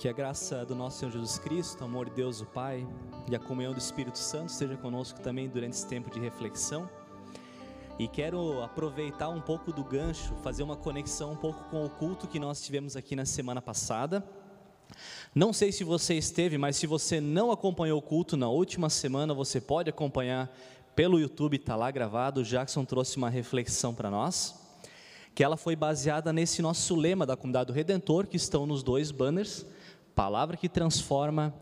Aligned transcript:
Que 0.00 0.08
a 0.08 0.14
graça 0.14 0.64
do 0.64 0.74
nosso 0.74 0.98
Senhor 0.98 1.12
Jesus 1.12 1.38
Cristo, 1.38 1.84
amor 1.84 2.08
de 2.08 2.16
Deus 2.16 2.40
o 2.40 2.46
Pai 2.46 2.86
e 3.30 3.36
a 3.36 3.38
comunhão 3.38 3.74
do 3.74 3.78
Espírito 3.78 4.16
Santo 4.16 4.48
esteja 4.48 4.74
conosco 4.74 5.20
também 5.20 5.46
durante 5.46 5.74
esse 5.74 5.86
tempo 5.86 6.08
de 6.08 6.18
reflexão. 6.18 6.88
E 7.98 8.08
quero 8.08 8.62
aproveitar 8.62 9.28
um 9.28 9.42
pouco 9.42 9.70
do 9.70 9.84
gancho, 9.84 10.34
fazer 10.42 10.62
uma 10.62 10.74
conexão 10.74 11.32
um 11.32 11.36
pouco 11.36 11.64
com 11.64 11.84
o 11.84 11.90
culto 11.90 12.26
que 12.26 12.38
nós 12.38 12.62
tivemos 12.62 12.96
aqui 12.96 13.14
na 13.14 13.26
semana 13.26 13.60
passada. 13.60 14.24
Não 15.34 15.52
sei 15.52 15.70
se 15.70 15.84
você 15.84 16.14
esteve, 16.14 16.56
mas 16.56 16.76
se 16.76 16.86
você 16.86 17.20
não 17.20 17.50
acompanhou 17.52 17.98
o 17.98 18.02
culto 18.02 18.38
na 18.38 18.48
última 18.48 18.88
semana, 18.88 19.34
você 19.34 19.60
pode 19.60 19.90
acompanhar 19.90 20.50
pelo 20.96 21.20
YouTube, 21.20 21.58
está 21.58 21.76
lá 21.76 21.90
gravado. 21.90 22.40
O 22.40 22.42
Jackson 22.42 22.86
trouxe 22.86 23.18
uma 23.18 23.28
reflexão 23.28 23.94
para 23.94 24.10
nós, 24.10 24.58
que 25.34 25.44
ela 25.44 25.58
foi 25.58 25.76
baseada 25.76 26.32
nesse 26.32 26.62
nosso 26.62 26.96
lema 26.96 27.26
da 27.26 27.36
comunidade 27.36 27.66
do 27.66 27.74
Redentor, 27.74 28.26
que 28.28 28.38
estão 28.38 28.64
nos 28.64 28.82
dois 28.82 29.10
banners 29.10 29.66
palavra 30.14 30.56
que 30.56 30.68
transforma, 30.68 31.54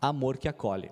amor 0.00 0.36
que 0.36 0.48
acolhe. 0.48 0.90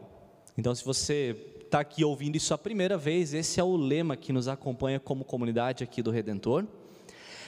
Então, 0.57 0.75
se 0.75 0.85
você 0.85 1.37
está 1.65 1.81
aqui 1.81 2.05
ouvindo 2.05 2.37
isso 2.37 2.55
a 2.55 2.59
primeira 2.59 2.97
vez, 2.97 3.35
esse 3.35 3.61
é 3.61 3.65
o 3.65 3.77
lema 3.77 4.17
que 4.17 4.33
nos 4.33 4.49
acompanha 4.49 4.99
como 4.99 5.25
comunidade 5.25 5.85
aqui 5.85 6.03
do 6.03 6.11
Redentor. 6.11 6.65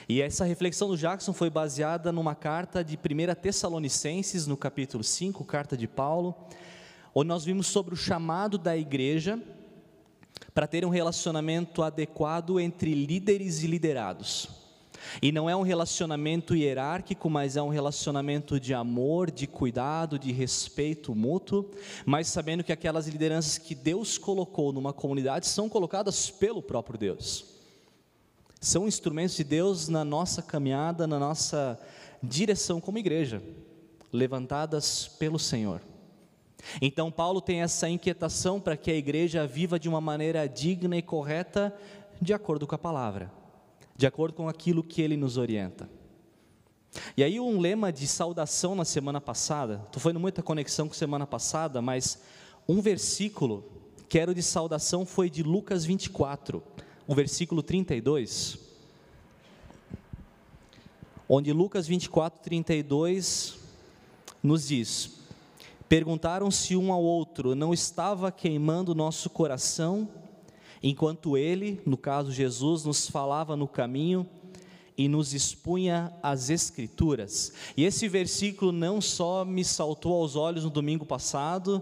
E 0.07 0.21
essa 0.21 0.43
reflexão 0.43 0.87
do 0.87 0.97
Jackson 0.97 1.33
foi 1.33 1.49
baseada 1.49 2.11
numa 2.11 2.35
carta 2.35 2.83
de 2.83 2.97
1 2.97 3.35
Tessalonicenses, 3.41 4.47
no 4.47 4.57
capítulo 4.57 5.03
5, 5.03 5.43
carta 5.45 5.77
de 5.77 5.87
Paulo, 5.87 6.35
onde 7.13 7.27
nós 7.27 7.45
vimos 7.45 7.67
sobre 7.67 7.93
o 7.93 7.97
chamado 7.97 8.57
da 8.57 8.75
igreja 8.75 9.39
para 10.53 10.67
ter 10.67 10.85
um 10.85 10.89
relacionamento 10.89 11.81
adequado 11.81 12.59
entre 12.59 12.93
líderes 12.93 13.63
e 13.63 13.67
liderados. 13.67 14.68
E 15.21 15.31
não 15.31 15.49
é 15.49 15.55
um 15.55 15.61
relacionamento 15.61 16.55
hierárquico, 16.55 17.29
mas 17.29 17.57
é 17.57 17.61
um 17.61 17.69
relacionamento 17.69 18.59
de 18.59 18.73
amor, 18.73 19.31
de 19.31 19.47
cuidado, 19.47 20.19
de 20.19 20.31
respeito 20.31 21.15
mútuo, 21.15 21.69
mas 22.05 22.27
sabendo 22.27 22.63
que 22.63 22.71
aquelas 22.71 23.07
lideranças 23.07 23.57
que 23.57 23.75
Deus 23.75 24.17
colocou 24.17 24.71
numa 24.71 24.93
comunidade 24.93 25.47
são 25.47 25.69
colocadas 25.69 26.29
pelo 26.29 26.61
próprio 26.61 26.97
Deus. 26.97 27.45
São 28.59 28.87
instrumentos 28.87 29.35
de 29.35 29.43
Deus 29.43 29.87
na 29.87 30.03
nossa 30.03 30.41
caminhada, 30.41 31.07
na 31.07 31.17
nossa 31.17 31.79
direção 32.21 32.81
como 32.81 32.97
igreja, 32.97 33.41
levantadas 34.11 35.07
pelo 35.07 35.39
Senhor. 35.39 35.81
Então, 36.81 37.09
Paulo 37.09 37.39
tem 37.39 37.61
essa 37.61 37.87
inquietação 37.87 38.59
para 38.59 38.75
que 38.75 38.91
a 38.91 38.95
igreja 38.95 39.47
viva 39.47 39.79
de 39.79 39.87
uma 39.87 40.01
maneira 40.01 40.47
digna 40.47 40.97
e 40.97 41.01
correta, 41.01 41.73
de 42.21 42.33
acordo 42.33 42.67
com 42.67 42.75
a 42.75 42.77
palavra 42.77 43.38
de 43.99 44.07
acordo 44.07 44.33
com 44.33 44.47
aquilo 44.47 44.81
que 44.81 45.01
ele 45.01 45.17
nos 45.17 45.35
orienta. 45.35 45.89
E 47.17 47.23
aí 47.23 47.37
um 47.37 47.59
lema 47.59 47.91
de 47.91 48.07
saudação 48.07 48.73
na 48.73 48.85
semana 48.85 49.19
passada, 49.19 49.81
estou 49.85 50.01
fazendo 50.01 50.21
muita 50.21 50.41
conexão 50.41 50.87
com 50.87 50.93
semana 50.93 51.27
passada, 51.27 51.81
mas 51.81 52.21
um 52.65 52.79
versículo 52.79 53.69
que 54.07 54.17
era 54.17 54.33
de 54.33 54.41
saudação 54.41 55.05
foi 55.05 55.29
de 55.29 55.43
Lucas 55.43 55.83
24, 55.83 56.63
o 57.05 57.13
versículo 57.13 57.61
32, 57.61 58.57
onde 61.27 61.51
Lucas 61.51 61.85
24, 61.85 62.41
32 62.41 63.57
nos 64.41 64.69
diz: 64.69 65.19
Perguntaram-se 65.89 66.73
um 66.73 66.93
ao 66.93 67.03
outro, 67.03 67.53
não 67.53 67.73
estava 67.73 68.31
queimando 68.31 68.95
nosso 68.95 69.29
coração 69.29 70.07
enquanto 70.81 71.37
ele, 71.37 71.81
no 71.85 71.97
caso 71.97 72.31
Jesus, 72.31 72.85
nos 72.85 73.09
falava 73.09 73.55
no 73.55 73.67
caminho 73.67 74.27
e 74.97 75.07
nos 75.07 75.33
expunha 75.33 76.13
as 76.21 76.49
Escrituras. 76.49 77.53
E 77.77 77.85
esse 77.85 78.07
versículo 78.07 78.71
não 78.71 78.99
só 78.99 79.45
me 79.45 79.63
saltou 79.63 80.21
aos 80.21 80.35
olhos 80.35 80.63
no 80.63 80.69
domingo 80.69 81.05
passado, 81.05 81.81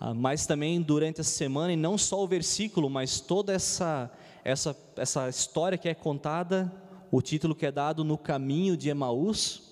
ah, 0.00 0.12
mas 0.12 0.46
também 0.46 0.80
durante 0.80 1.20
a 1.20 1.24
semana, 1.24 1.72
e 1.72 1.76
não 1.76 1.96
só 1.96 2.22
o 2.22 2.28
versículo, 2.28 2.90
mas 2.90 3.20
toda 3.20 3.52
essa, 3.52 4.10
essa, 4.44 4.76
essa 4.96 5.28
história 5.28 5.78
que 5.78 5.88
é 5.88 5.94
contada, 5.94 6.72
o 7.10 7.22
título 7.22 7.54
que 7.54 7.66
é 7.66 7.72
dado 7.72 8.04
no 8.04 8.18
caminho 8.18 8.76
de 8.76 8.90
Emaús, 8.90 9.67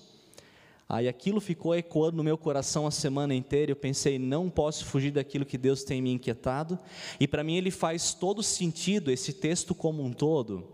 Aí 0.89 1.07
aquilo 1.09 1.41
ficou 1.41 1.75
ecoando 1.75 2.15
no 2.15 2.23
meu 2.23 2.37
coração 2.37 2.87
a 2.87 2.91
semana 2.91 3.35
inteira. 3.35 3.71
Eu 3.71 3.75
pensei, 3.75 4.17
não 4.17 4.49
posso 4.49 4.85
fugir 4.85 5.11
daquilo 5.11 5.45
que 5.45 5.57
Deus 5.57 5.83
tem 5.83 6.01
me 6.01 6.13
inquietado. 6.13 6.79
E 7.19 7.27
para 7.27 7.43
mim 7.43 7.55
ele 7.55 7.71
faz 7.71 8.13
todo 8.13 8.41
sentido, 8.41 9.11
esse 9.11 9.33
texto 9.33 9.75
como 9.75 10.01
um 10.01 10.13
todo, 10.13 10.65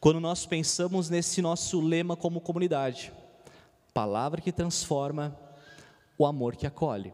quando 0.00 0.20
nós 0.20 0.46
pensamos 0.46 1.10
nesse 1.10 1.42
nosso 1.42 1.80
lema 1.80 2.16
como 2.16 2.40
comunidade: 2.40 3.12
palavra 3.92 4.40
que 4.40 4.52
transforma, 4.52 5.36
o 6.16 6.24
amor 6.24 6.54
que 6.54 6.66
acolhe. 6.66 7.12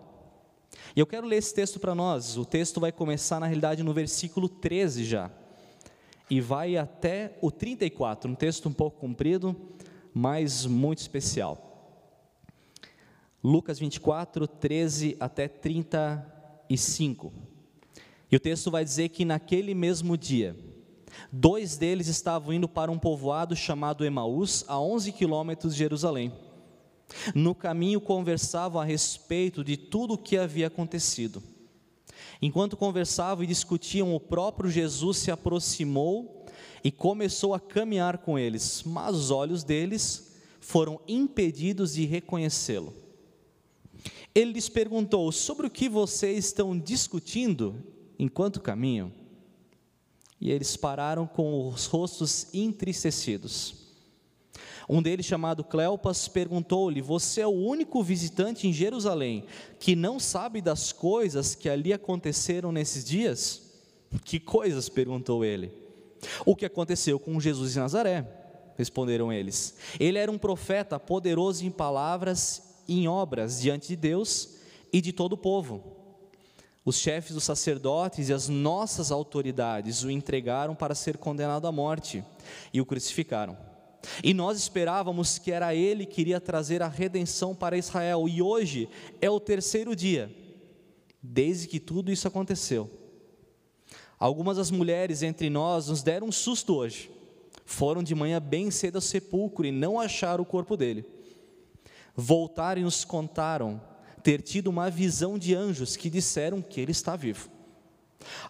E 0.95 1.01
eu 1.01 1.07
quero 1.07 1.27
ler 1.27 1.37
esse 1.37 1.55
texto 1.55 1.81
para 1.81 1.95
nós. 1.95 2.37
O 2.37 2.45
texto 2.45 2.79
vai 2.79 2.93
começar, 2.93 3.41
na 3.41 3.47
realidade, 3.47 3.83
no 3.83 3.95
versículo 3.95 4.49
13 4.49 5.05
já. 5.05 5.31
E 6.29 6.43
vai 6.43 6.77
até 6.77 7.39
o 7.41 7.51
34, 7.51 8.31
um 8.31 8.35
texto 8.35 8.69
um 8.69 8.73
pouco 8.73 9.01
comprido, 9.01 9.57
mas 10.13 10.67
muito 10.67 10.99
especial. 10.99 11.68
Lucas 13.43 13.79
24, 13.79 14.49
13 14.49 15.17
até 15.21 15.47
35. 15.47 17.33
E 18.31 18.37
o 18.37 18.41
texto 18.41 18.71
vai 18.71 18.85
dizer 18.85 19.11
que 19.11 19.25
naquele 19.25 19.75
mesmo 19.75 20.17
dia, 20.17 20.57
dois 21.33 21.77
deles 21.77 22.09
estavam 22.09 22.53
indo 22.53 22.69
para 22.69 22.91
um 22.91 22.99
povoado 22.99 23.55
chamado 23.55 24.05
Emaús, 24.05 24.65
a 24.67 24.81
11 24.81 25.13
quilômetros 25.13 25.73
de 25.73 25.79
Jerusalém. 25.79 26.33
No 27.35 27.55
caminho 27.55 28.01
conversavam 28.01 28.81
a 28.81 28.85
respeito 28.85 29.65
de 29.65 29.77
tudo 29.77 30.15
o 30.15 30.19
que 30.19 30.37
havia 30.37 30.67
acontecido. 30.67 31.43
Enquanto 32.43 32.77
conversavam 32.77 33.45
e 33.45 33.47
discutiam, 33.47 34.15
o 34.15 34.21
próprio 34.21 34.71
Jesus 34.71 35.19
se 35.19 35.31
aproximou 35.31 36.45
e 36.85 36.91
começou 36.91 37.55
a 37.55 37.61
caminhar 37.61 38.19
com 38.19 38.39
eles, 38.39 38.83
mas 38.85 39.15
os 39.15 39.31
olhos 39.31 39.65
deles 39.65 40.37
foram 40.61 41.01
impedidos 41.09 41.95
de 41.95 42.05
reconhecê-lo. 42.05 43.08
Ele 44.39 44.53
lhes 44.53 44.69
perguntou: 44.69 45.33
Sobre 45.33 45.67
o 45.67 45.71
que 45.71 45.89
vocês 45.89 46.45
estão 46.45 46.79
discutindo 46.79 47.75
enquanto 48.17 48.61
caminham? 48.61 49.13
E 50.41 50.53
eles 50.53 50.77
pararam 50.77 51.27
com 51.27 51.67
os 51.69 51.87
rostos 51.87 52.47
entristecidos. 52.55 53.75
Um 54.89 55.03
deles, 55.03 55.27
chamado 55.27 55.65
Cleopas, 55.65 56.29
perguntou-lhe: 56.29 57.03
Você 57.03 57.41
é 57.41 57.47
o 57.49 57.51
único 57.51 58.01
visitante 58.01 58.69
em 58.69 58.73
Jerusalém 58.73 59.45
que 59.81 59.97
não 59.97 60.21
sabe 60.21 60.61
das 60.61 60.93
coisas 60.93 61.57
que 61.57 61.69
ali 61.69 61.93
aconteceram 61.93 62.71
nesses 62.71 63.05
dias? 63.05 63.63
Que 64.25 64.39
coisas? 64.39 64.89
perguntou 64.89 65.45
ele. 65.45 65.73
O 66.47 66.55
que 66.55 66.65
aconteceu 66.65 67.19
com 67.19 67.41
Jesus 67.41 67.73
de 67.73 67.81
Nazaré? 67.81 68.25
Responderam 68.77 69.33
eles. 69.33 69.75
Ele 69.99 70.17
era 70.17 70.31
um 70.31 70.39
profeta 70.39 70.97
poderoso 71.01 71.67
em 71.67 71.73
palavras 71.73 72.68
em 72.89 73.07
obras 73.07 73.61
diante 73.61 73.89
de 73.89 73.97
Deus 73.97 74.57
e 74.93 75.01
de 75.01 75.13
todo 75.13 75.35
o 75.35 75.39
povo. 75.39 75.99
Os 76.85 76.97
chefes 76.97 77.35
dos 77.35 77.45
sacerdotes 77.45 78.29
e 78.29 78.33
as 78.33 78.49
nossas 78.49 79.11
autoridades 79.11 80.05
o 80.05 80.11
entregaram 80.11 80.75
para 80.75 80.95
ser 80.95 81.19
condenado 81.19 81.67
à 81.67 81.73
morte 81.73 82.25
e 82.73 82.81
o 82.81 82.87
crucificaram. 82.87 83.59
E 84.25 84.33
nós 84.33 84.59
esperávamos 84.59 85.39
que 85.39 85.53
era 85.53 85.75
ele 85.75 86.07
que 86.07 86.23
iria 86.23 86.41
trazer 86.41 86.83
a 86.83 86.89
redenção 86.89 87.55
para 87.55 87.77
Israel, 87.77 88.27
e 88.27 88.41
hoje 88.41 88.89
é 89.21 89.29
o 89.29 89.41
terceiro 89.41 89.95
dia 89.95 90.35
desde 91.23 91.67
que 91.67 91.79
tudo 91.79 92.11
isso 92.11 92.27
aconteceu. 92.27 92.91
Algumas 94.19 94.57
das 94.57 94.71
mulheres 94.71 95.23
entre 95.23 95.51
nós 95.51 95.89
nos 95.89 96.03
deram 96.03 96.29
um 96.29 96.33
susto 96.33 96.75
hoje. 96.75 97.11
Foram 97.67 98.03
de 98.03 98.15
manhã 98.15 98.41
bem 98.41 98.71
cedo 98.71 98.97
ao 98.97 99.03
sepulcro 99.03 99.67
e 99.67 99.73
não 99.73 100.01
acharam 100.01 100.43
o 100.43 100.47
corpo 100.47 100.75
dele 100.75 101.05
voltaram 102.21 102.81
e 102.81 102.85
nos 102.85 103.05
contaram 103.05 103.81
ter 104.25 104.43
tido 104.43 104.67
uma 104.67 104.91
visão 104.91 105.39
de 105.39 105.55
anjos 105.55 105.95
que 105.95 106.11
disseram 106.11 106.61
que 106.61 106.81
ele 106.81 106.91
está 106.91 107.15
vivo. 107.15 107.49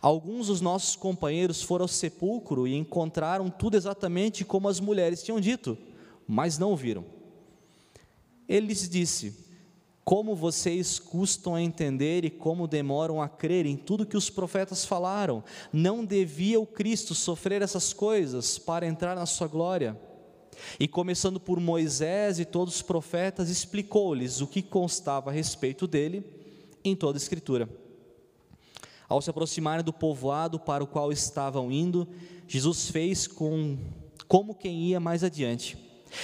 Alguns 0.01 0.47
dos 0.47 0.63
nossos 0.63 0.97
companheiros 0.97 1.63
foram 1.63 1.85
ao 1.85 1.89
sepulcro 1.89 2.67
e 2.67 2.75
encontraram 2.75 3.51
tudo 3.51 3.77
exatamente 3.77 4.43
como 4.43 4.69
as 4.69 4.81
mulheres 4.81 5.23
tinham 5.23 5.39
dito, 5.39 5.77
mas 6.27 6.57
não 6.57 6.75
viram. 6.75 7.05
Ele 8.49 8.69
lhes 8.69 8.89
disse: 8.89 9.37
Como 10.03 10.35
vocês 10.35 10.99
custam 10.99 11.55
a 11.55 11.61
entender 11.61 12.25
e 12.25 12.31
como 12.31 12.67
demoram 12.67 13.21
a 13.21 13.29
crer 13.29 13.67
em 13.67 13.77
tudo 13.77 14.07
que 14.07 14.17
os 14.17 14.31
profetas 14.31 14.87
falaram? 14.87 15.45
Não 15.71 16.07
devia 16.07 16.59
o 16.59 16.67
Cristo 16.67 17.15
sofrer 17.15 17.61
essas 17.61 17.93
coisas 17.93 18.59
para 18.59 18.87
entrar 18.87 19.15
na 19.15 19.27
sua 19.27 19.47
glória? 19.47 20.08
E 20.79 20.89
começando 20.89 21.39
por 21.39 21.61
Moisés 21.61 22.39
e 22.39 22.45
todos 22.45 22.77
os 22.77 22.83
profetas, 22.83 23.49
explicou-lhes 23.49 24.41
o 24.41 24.47
que 24.47 24.63
constava 24.63 25.31
a 25.31 25.33
respeito 25.33 25.87
dele 25.87 26.25
em 26.85 26.95
toda 26.95 27.17
a 27.17 27.21
Escritura. 27.21 27.69
Ao 29.09 29.23
se 29.23 29.31
aproximarem 29.31 29.85
do 29.85 29.93
povoado 29.93 30.61
para 30.61 30.85
o 30.85 30.87
qual 30.87 31.11
estavam 31.11 31.73
indo, 31.73 32.07
Jesus 32.47 32.91
fez 32.91 33.27
com, 33.27 33.79
como 34.27 34.55
quem 34.55 34.89
ia 34.89 35.01
mais 35.01 35.25
adiante. 35.25 35.79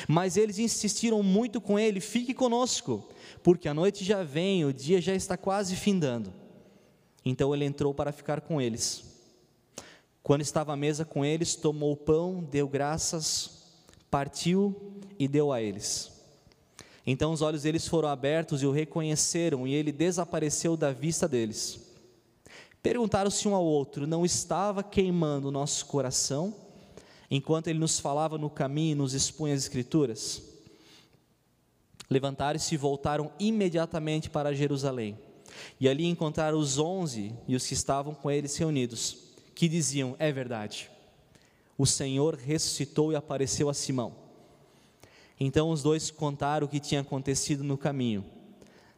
Mas 0.06 0.36
eles 0.36 0.58
insistiram 0.58 1.22
muito 1.22 1.60
com 1.60 1.78
ele: 1.78 2.00
fique 2.00 2.34
conosco, 2.34 3.08
porque 3.42 3.68
a 3.68 3.74
noite 3.74 4.04
já 4.04 4.22
vem, 4.22 4.64
o 4.64 4.72
dia 4.72 5.00
já 5.00 5.14
está 5.14 5.36
quase 5.36 5.76
findando. 5.76 6.32
Então 7.24 7.54
ele 7.54 7.64
entrou 7.64 7.94
para 7.94 8.12
ficar 8.12 8.42
com 8.42 8.60
eles. 8.60 9.04
Quando 10.22 10.42
estava 10.42 10.72
à 10.72 10.76
mesa 10.76 11.04
com 11.04 11.24
eles, 11.24 11.54
tomou 11.54 11.92
o 11.92 11.96
pão, 11.96 12.42
deu 12.50 12.68
graças, 12.68 13.63
partiu 14.14 15.00
e 15.18 15.26
deu 15.26 15.52
a 15.52 15.60
eles. 15.60 16.12
Então 17.04 17.32
os 17.32 17.42
olhos 17.42 17.62
deles 17.62 17.88
foram 17.88 18.08
abertos 18.08 18.62
e 18.62 18.66
o 18.66 18.70
reconheceram, 18.70 19.66
e 19.66 19.74
ele 19.74 19.90
desapareceu 19.90 20.76
da 20.76 20.92
vista 20.92 21.26
deles. 21.26 21.80
Perguntaram-se 22.80 23.48
um 23.48 23.56
ao 23.56 23.64
outro: 23.64 24.06
Não 24.06 24.24
estava 24.24 24.84
queimando 24.84 25.48
o 25.48 25.50
nosso 25.50 25.86
coração 25.86 26.54
enquanto 27.28 27.66
ele 27.66 27.80
nos 27.80 27.98
falava 27.98 28.38
no 28.38 28.48
caminho 28.48 28.92
e 28.92 28.94
nos 28.94 29.14
expunha 29.14 29.52
as 29.52 29.62
Escrituras? 29.62 30.44
Levantaram-se 32.08 32.72
e 32.72 32.78
voltaram 32.78 33.32
imediatamente 33.40 34.30
para 34.30 34.54
Jerusalém. 34.54 35.18
E 35.80 35.88
ali 35.88 36.06
encontraram 36.06 36.56
os 36.56 36.78
onze 36.78 37.34
e 37.48 37.56
os 37.56 37.66
que 37.66 37.74
estavam 37.74 38.14
com 38.14 38.30
eles 38.30 38.56
reunidos, 38.56 39.16
que 39.56 39.66
diziam: 39.68 40.14
É 40.20 40.30
verdade, 40.30 40.88
o 41.76 41.86
Senhor 41.86 42.36
ressuscitou 42.36 43.12
e 43.12 43.16
apareceu 43.16 43.68
a 43.68 43.74
Simão. 43.74 44.14
Então 45.38 45.70
os 45.70 45.82
dois 45.82 46.10
contaram 46.10 46.66
o 46.66 46.70
que 46.70 46.78
tinha 46.78 47.00
acontecido 47.00 47.64
no 47.64 47.76
caminho 47.76 48.24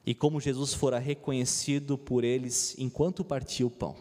e 0.05 0.15
como 0.15 0.41
Jesus 0.41 0.75
fora 0.75 0.99
reconhecido 0.99 1.97
por 1.99 2.23
eles 2.23 2.75
enquanto 2.79 3.25
partia 3.25 3.67
o 3.67 3.71
pão. 3.71 3.97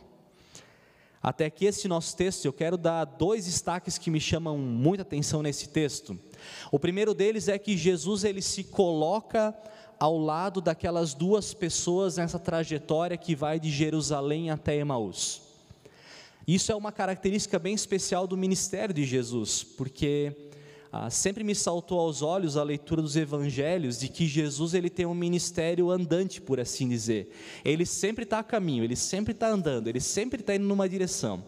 Até 1.23 1.45
aqui 1.45 1.65
esse 1.65 1.87
nosso 1.87 2.15
texto, 2.15 2.45
eu 2.45 2.53
quero 2.53 2.77
dar 2.77 3.03
dois 3.03 3.45
destaques 3.45 3.97
que 3.97 4.11
me 4.11 4.19
chamam 4.19 4.59
muita 4.59 5.01
atenção 5.01 5.41
nesse 5.41 5.69
texto. 5.69 6.15
O 6.71 6.77
primeiro 6.77 7.15
deles 7.15 7.47
é 7.47 7.57
que 7.57 7.75
Jesus 7.75 8.23
ele 8.23 8.43
se 8.43 8.63
coloca 8.63 9.55
ao 9.99 10.19
lado 10.19 10.61
daquelas 10.61 11.15
duas 11.15 11.51
pessoas 11.51 12.17
nessa 12.17 12.37
trajetória 12.37 13.17
que 13.17 13.35
vai 13.35 13.59
de 13.59 13.71
Jerusalém 13.71 14.51
até 14.51 14.75
Emaús. 14.75 15.44
Isso 16.47 16.71
é 16.71 16.75
uma 16.75 16.91
característica 16.91 17.57
bem 17.57 17.73
especial 17.73 18.27
do 18.27 18.37
ministério 18.37 18.93
de 18.93 19.03
Jesus, 19.03 19.63
porque 19.63 20.35
ah, 20.91 21.09
sempre 21.09 21.43
me 21.43 21.53
saltou 21.53 21.99
aos 21.99 22.21
olhos 22.21 22.55
a 22.55 22.63
leitura 22.63 23.01
dos 23.01 23.15
evangelhos 23.15 23.99
de 23.99 24.07
que 24.07 24.27
Jesus 24.27 24.73
ele 24.73 24.89
tem 24.89 25.05
um 25.05 25.13
ministério 25.13 25.89
andante, 25.89 26.39
por 26.39 26.59
assim 26.59 26.87
dizer. 26.87 27.31
Ele 27.65 27.85
sempre 27.85 28.23
está 28.23 28.39
a 28.39 28.43
caminho, 28.43 28.83
ele 28.83 28.95
sempre 28.95 29.33
está 29.33 29.49
andando, 29.49 29.87
ele 29.87 29.99
sempre 29.99 30.39
está 30.39 30.55
indo 30.55 30.65
numa 30.65 30.87
direção. 30.87 31.43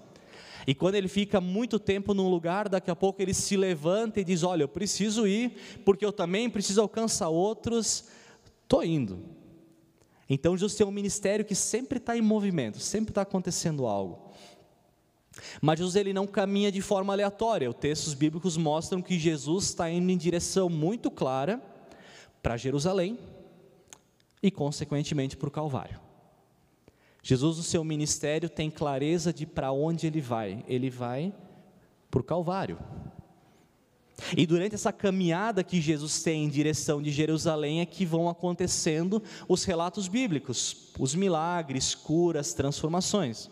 E 0.67 0.75
quando 0.75 0.95
ele 0.95 1.07
fica 1.07 1.39
muito 1.39 1.79
tempo 1.79 2.13
num 2.13 2.27
lugar, 2.27 2.67
daqui 2.67 2.91
a 2.91 2.95
pouco 2.95 3.21
ele 3.21 3.33
se 3.33 3.55
levanta 3.55 4.19
e 4.19 4.23
diz: 4.25 4.43
Olha, 4.43 4.63
eu 4.63 4.67
preciso 4.67 5.25
ir, 5.25 5.53
porque 5.85 6.03
eu 6.03 6.11
também 6.11 6.49
preciso 6.49 6.81
alcançar 6.81 7.29
outros, 7.29 8.05
estou 8.63 8.83
indo. 8.83 9.23
Então 10.29 10.57
Jesus 10.57 10.75
tem 10.75 10.85
um 10.85 10.91
ministério 10.91 11.45
que 11.45 11.55
sempre 11.55 11.99
está 11.99 12.17
em 12.17 12.21
movimento, 12.21 12.79
sempre 12.79 13.11
está 13.11 13.21
acontecendo 13.21 13.85
algo. 13.85 14.26
Mas 15.61 15.79
Jesus 15.79 15.95
ele 15.95 16.13
não 16.13 16.27
caminha 16.27 16.71
de 16.71 16.81
forma 16.81 17.13
aleatória. 17.13 17.69
Os 17.69 17.75
textos 17.75 18.13
bíblicos 18.13 18.57
mostram 18.57 19.01
que 19.01 19.17
Jesus 19.17 19.65
está 19.65 19.89
indo 19.89 20.11
em 20.11 20.17
direção 20.17 20.69
muito 20.69 21.09
clara 21.11 21.61
para 22.41 22.57
Jerusalém 22.57 23.19
e, 24.41 24.51
consequentemente, 24.51 25.35
para 25.35 25.47
o 25.47 25.51
Calvário. 25.51 25.99
Jesus, 27.21 27.57
no 27.57 27.63
seu 27.63 27.83
ministério, 27.83 28.49
tem 28.49 28.69
clareza 28.69 29.33
de 29.33 29.45
para 29.45 29.71
onde 29.71 30.07
ele 30.07 30.21
vai. 30.21 30.63
Ele 30.67 30.89
vai 30.89 31.33
para 32.09 32.21
o 32.21 32.23
Calvário. 32.23 32.79
E 34.35 34.47
durante 34.47 34.75
essa 34.75 34.91
caminhada 34.91 35.63
que 35.63 35.79
Jesus 35.79 36.23
tem 36.23 36.45
em 36.45 36.49
direção 36.49 37.01
de 37.01 37.11
Jerusalém 37.11 37.81
é 37.81 37.85
que 37.85 38.05
vão 38.05 38.27
acontecendo 38.27 39.21
os 39.47 39.63
relatos 39.63 40.07
bíblicos, 40.07 40.91
os 40.97 41.13
milagres, 41.13 41.93
curas, 41.93 42.53
transformações. 42.53 43.49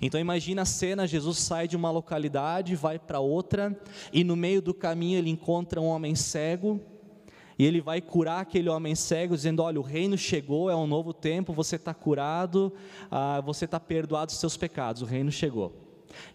Então 0.00 0.20
imagina 0.20 0.62
a 0.62 0.64
cena, 0.64 1.06
Jesus 1.06 1.38
sai 1.38 1.66
de 1.68 1.76
uma 1.76 1.90
localidade, 1.90 2.76
vai 2.76 2.98
para 2.98 3.20
outra, 3.20 3.78
e 4.12 4.22
no 4.24 4.36
meio 4.36 4.62
do 4.62 4.72
caminho 4.72 5.18
ele 5.18 5.30
encontra 5.30 5.80
um 5.80 5.86
homem 5.86 6.14
cego, 6.14 6.80
e 7.58 7.64
ele 7.64 7.80
vai 7.80 8.00
curar 8.00 8.40
aquele 8.40 8.68
homem 8.68 8.94
cego, 8.94 9.34
dizendo: 9.34 9.62
Olha, 9.62 9.80
o 9.80 9.82
reino 9.82 10.16
chegou, 10.16 10.70
é 10.70 10.76
um 10.76 10.86
novo 10.86 11.12
tempo, 11.12 11.52
você 11.52 11.74
está 11.74 11.92
curado, 11.92 12.72
ah, 13.10 13.40
você 13.40 13.64
está 13.64 13.80
perdoado 13.80 14.26
dos 14.26 14.38
seus 14.38 14.56
pecados, 14.56 15.02
o 15.02 15.04
reino 15.04 15.32
chegou. 15.32 15.74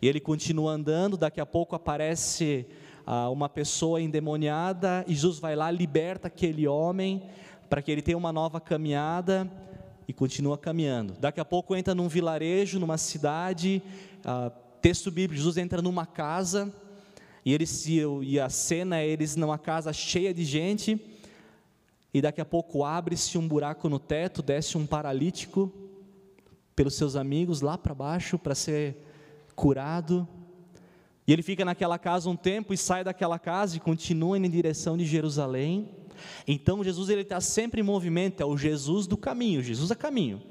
E 0.01 0.07
ele 0.07 0.19
continua 0.19 0.73
andando, 0.73 1.15
daqui 1.15 1.39
a 1.39 1.45
pouco 1.45 1.75
aparece 1.75 2.65
ah, 3.05 3.29
uma 3.29 3.47
pessoa 3.47 4.01
endemoniada, 4.01 5.05
e 5.07 5.13
Jesus 5.13 5.39
vai 5.39 5.55
lá, 5.55 5.71
liberta 5.71 6.27
aquele 6.27 6.67
homem, 6.67 7.23
para 7.69 7.81
que 7.81 7.89
ele 7.89 8.01
tenha 8.01 8.17
uma 8.17 8.33
nova 8.33 8.59
caminhada, 8.59 9.49
e 10.07 10.13
continua 10.13 10.57
caminhando. 10.57 11.13
Daqui 11.19 11.39
a 11.39 11.45
pouco 11.45 11.75
entra 11.75 11.95
num 11.95 12.07
vilarejo, 12.07 12.79
numa 12.79 12.97
cidade, 12.97 13.81
ah, 14.23 14.51
texto 14.81 15.09
bíblico, 15.09 15.35
Jesus 15.35 15.57
entra 15.57 15.81
numa 15.81 16.05
casa, 16.05 16.73
e, 17.45 17.53
eles, 17.53 17.85
e 17.87 18.39
a 18.39 18.49
cena 18.49 18.99
é 18.99 19.07
eles 19.07 19.35
numa 19.35 19.57
casa 19.57 19.91
cheia 19.93 20.33
de 20.33 20.43
gente, 20.43 20.99
e 22.13 22.21
daqui 22.21 22.39
a 22.39 22.45
pouco 22.45 22.83
abre-se 22.83 23.37
um 23.37 23.47
buraco 23.47 23.89
no 23.89 23.97
teto, 23.97 24.41
desce 24.41 24.77
um 24.77 24.85
paralítico 24.85 25.71
pelos 26.75 26.95
seus 26.95 27.15
amigos 27.15 27.61
lá 27.61 27.77
para 27.77 27.93
baixo 27.93 28.37
para 28.37 28.53
ser 28.53 28.97
curado. 29.55 30.27
E 31.25 31.33
ele 31.33 31.41
fica 31.41 31.63
naquela 31.63 31.97
casa 31.97 32.29
um 32.29 32.35
tempo 32.35 32.73
e 32.73 32.77
sai 32.77 33.03
daquela 33.03 33.39
casa 33.39 33.77
e 33.77 33.79
continua 33.79 34.37
indo 34.37 34.45
em 34.45 34.49
direção 34.49 34.97
de 34.97 35.05
Jerusalém. 35.05 35.89
Então 36.47 36.83
Jesus 36.83 37.09
ele 37.09 37.21
está 37.21 37.39
sempre 37.39 37.81
em 37.81 37.83
movimento, 37.83 38.41
é 38.41 38.45
o 38.45 38.57
Jesus 38.57 39.07
do 39.07 39.17
caminho, 39.17 39.61
Jesus 39.61 39.91
é 39.91 39.95
caminho. 39.95 40.41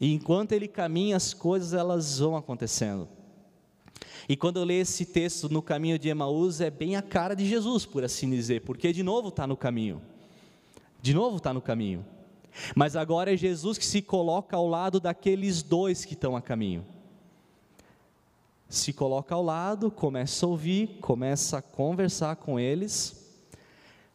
E 0.00 0.14
enquanto 0.14 0.52
ele 0.52 0.66
caminha, 0.66 1.16
as 1.16 1.34
coisas 1.34 1.74
elas 1.74 2.18
vão 2.18 2.36
acontecendo. 2.36 3.08
E 4.28 4.36
quando 4.36 4.58
eu 4.58 4.64
leio 4.64 4.82
esse 4.82 5.04
texto 5.04 5.48
no 5.48 5.60
caminho 5.60 5.98
de 5.98 6.08
Emaús, 6.08 6.60
é 6.60 6.70
bem 6.70 6.96
a 6.96 7.02
cara 7.02 7.34
de 7.34 7.46
Jesus, 7.46 7.84
por 7.84 8.04
assim 8.04 8.30
dizer, 8.30 8.62
porque 8.62 8.92
de 8.92 9.02
novo 9.02 9.28
está 9.28 9.46
no 9.46 9.56
caminho. 9.56 10.00
De 11.02 11.12
novo 11.12 11.36
está 11.36 11.52
no 11.52 11.60
caminho. 11.60 12.04
Mas 12.74 12.96
agora 12.96 13.32
é 13.34 13.36
Jesus 13.36 13.76
que 13.76 13.84
se 13.84 14.00
coloca 14.00 14.56
ao 14.56 14.66
lado 14.66 15.00
daqueles 15.00 15.62
dois 15.62 16.04
que 16.04 16.14
estão 16.14 16.36
a 16.36 16.40
caminho. 16.40 16.86
Se 18.68 18.92
coloca 18.92 19.34
ao 19.34 19.42
lado, 19.42 19.90
começa 19.90 20.46
a 20.46 20.48
ouvir, 20.48 20.98
começa 21.00 21.58
a 21.58 21.62
conversar 21.62 22.36
com 22.36 22.58
eles 22.58 23.19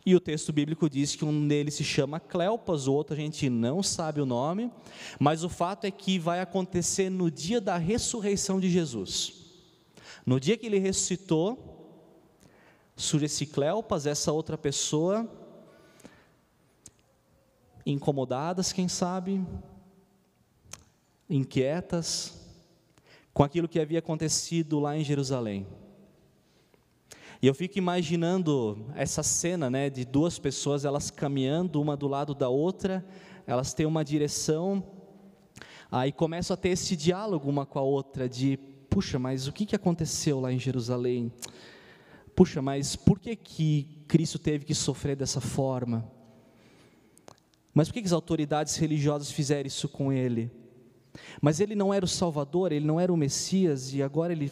e 0.06 0.16
o 0.16 0.20
texto 0.20 0.54
bíblico 0.54 0.88
diz 0.88 1.16
que 1.16 1.26
um 1.26 1.48
deles 1.48 1.74
se 1.74 1.84
chama 1.84 2.20
Cleopas, 2.20 2.88
o 2.88 2.94
outro 2.94 3.16
a 3.16 3.18
gente 3.18 3.50
não 3.50 3.82
sabe 3.82 4.22
o 4.22 4.26
nome, 4.26 4.72
mas 5.20 5.44
o 5.44 5.50
fato 5.50 5.86
é 5.86 5.92
que 5.92 6.20
vai 6.20 6.40
acontecer 6.40 7.10
no 7.10 7.32
dia 7.32 7.60
da 7.60 7.78
ressurreição 7.78 8.60
de 8.60 8.70
Jesus. 8.70 9.34
No 10.24 10.40
dia 10.40 10.58
que 10.58 10.68
ele 10.68 10.78
ressuscitou, 10.78 12.12
surge 12.96 13.26
esse 13.26 13.48
Cleopas, 13.48 14.06
essa 14.06 14.32
outra 14.32 14.58
pessoa, 14.58 15.28
incomodadas, 17.84 18.72
quem 18.72 18.88
sabe, 18.88 19.44
inquietas, 21.28 22.34
com 23.34 23.44
aquilo 23.44 23.68
que 23.68 23.80
havia 23.80 24.00
acontecido 24.00 24.80
lá 24.80 24.96
em 24.96 25.04
Jerusalém. 25.04 25.66
E 27.46 27.48
eu 27.48 27.54
fico 27.54 27.78
imaginando 27.78 28.88
essa 28.96 29.22
cena, 29.22 29.70
né, 29.70 29.88
de 29.88 30.04
duas 30.04 30.40
pessoas 30.40 30.84
elas 30.84 31.12
caminhando 31.12 31.80
uma 31.80 31.96
do 31.96 32.08
lado 32.08 32.34
da 32.34 32.50
outra, 32.50 33.06
elas 33.46 33.72
têm 33.72 33.86
uma 33.86 34.04
direção, 34.04 34.84
aí 35.92 36.12
começam 36.12 36.56
a 36.56 36.58
ter 36.58 36.70
esse 36.70 36.96
diálogo 36.96 37.48
uma 37.48 37.64
com 37.64 37.78
a 37.78 37.84
outra 37.84 38.28
de, 38.28 38.58
puxa, 38.90 39.20
mas 39.20 39.48
o 39.48 39.54
que 39.54 39.64
que 39.64 39.76
aconteceu 39.76 40.40
lá 40.40 40.52
em 40.52 40.58
Jerusalém? 40.58 41.32
Puxa, 42.36 42.64
mas 42.64 42.96
por 42.96 43.20
que 43.20 43.36
que 43.36 44.04
Cristo 44.08 44.40
teve 44.40 44.66
que 44.66 44.74
sofrer 44.74 45.16
dessa 45.16 45.40
forma? 45.40 46.12
Mas 47.76 47.90
por 47.90 47.94
que, 47.94 48.02
que 48.02 48.08
as 48.08 48.12
autoridades 48.12 48.76
religiosas 48.76 49.30
fizeram 49.30 49.68
isso 49.68 49.88
com 49.88 50.12
ele? 50.12 50.50
Mas 51.40 51.60
ele 51.60 51.76
não 51.76 51.94
era 51.94 52.06
o 52.06 52.08
Salvador, 52.08 52.72
ele 52.72 52.88
não 52.88 53.00
era 53.00 53.14
o 53.14 53.18
Messias 53.18 53.94
e 53.94 54.02
agora 54.02 54.34
ele 54.34 54.52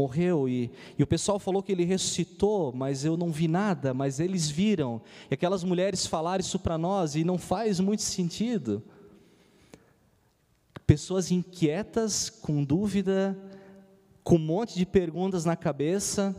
morreu 0.00 0.48
e, 0.48 0.70
e 0.98 1.02
o 1.02 1.06
pessoal 1.06 1.38
falou 1.38 1.62
que 1.62 1.72
ele 1.72 1.84
ressuscitou, 1.84 2.72
mas 2.72 3.04
eu 3.04 3.16
não 3.16 3.30
vi 3.30 3.46
nada, 3.46 3.92
mas 3.92 4.18
eles 4.18 4.48
viram. 4.48 5.00
E 5.30 5.34
aquelas 5.34 5.62
mulheres 5.62 6.06
falaram 6.06 6.40
isso 6.40 6.58
para 6.58 6.78
nós 6.78 7.14
e 7.14 7.22
não 7.22 7.36
faz 7.36 7.78
muito 7.80 8.02
sentido. 8.02 8.82
Pessoas 10.86 11.30
inquietas, 11.30 12.30
com 12.30 12.64
dúvida, 12.64 13.38
com 14.24 14.36
um 14.36 14.38
monte 14.38 14.74
de 14.74 14.86
perguntas 14.86 15.44
na 15.44 15.54
cabeça. 15.54 16.34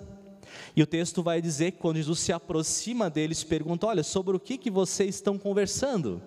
E 0.76 0.82
o 0.82 0.88
texto 0.88 1.22
vai 1.22 1.40
dizer 1.40 1.74
que 1.74 1.78
quando 1.78 1.98
Jesus 1.98 2.20
se 2.20 2.34
aproxima 2.34 3.10
deles, 3.10 3.44
pergunta: 3.44 3.86
Olha, 3.86 4.04
sobre 4.04 4.36
o 4.36 4.40
que, 4.40 4.58
que 4.58 4.72
vocês 4.72 5.16
estão 5.16 5.38
conversando? 5.38 6.22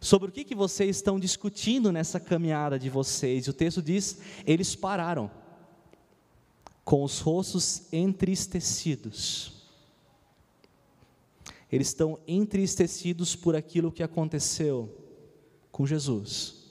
Sobre 0.00 0.28
o 0.28 0.32
que, 0.32 0.44
que 0.44 0.54
vocês 0.54 0.96
estão 0.96 1.18
discutindo 1.18 1.90
nessa 1.90 2.20
caminhada 2.20 2.78
de 2.78 2.90
vocês? 2.90 3.46
E 3.46 3.50
o 3.50 3.54
texto 3.54 3.80
diz: 3.80 4.20
Eles 4.46 4.76
pararam 4.76 5.30
com 6.84 7.02
os 7.02 7.20
rostos 7.20 7.82
entristecidos. 7.92 9.52
eles 11.72 11.88
estão 11.88 12.20
entristecidos 12.28 13.34
por 13.34 13.56
aquilo 13.56 13.90
que 13.90 14.02
aconteceu 14.02 14.94
com 15.72 15.84
Jesus. 15.84 16.62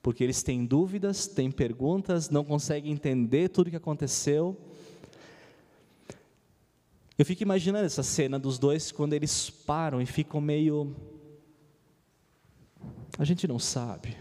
Porque 0.00 0.24
eles 0.24 0.42
têm 0.42 0.64
dúvidas, 0.64 1.26
têm 1.26 1.50
perguntas, 1.50 2.30
não 2.30 2.42
conseguem 2.42 2.90
entender 2.90 3.50
tudo 3.50 3.66
o 3.66 3.70
que 3.70 3.76
aconteceu. 3.76 4.56
Eu 7.18 7.26
fico 7.26 7.42
imaginando 7.42 7.84
essa 7.84 8.02
cena 8.02 8.38
dos 8.38 8.58
dois 8.58 8.90
quando 8.90 9.12
eles 9.12 9.50
param 9.50 10.00
e 10.00 10.06
ficam 10.06 10.40
meio. 10.40 10.96
A 13.18 13.24
gente 13.24 13.46
não 13.46 13.58
sabe. 13.58 14.16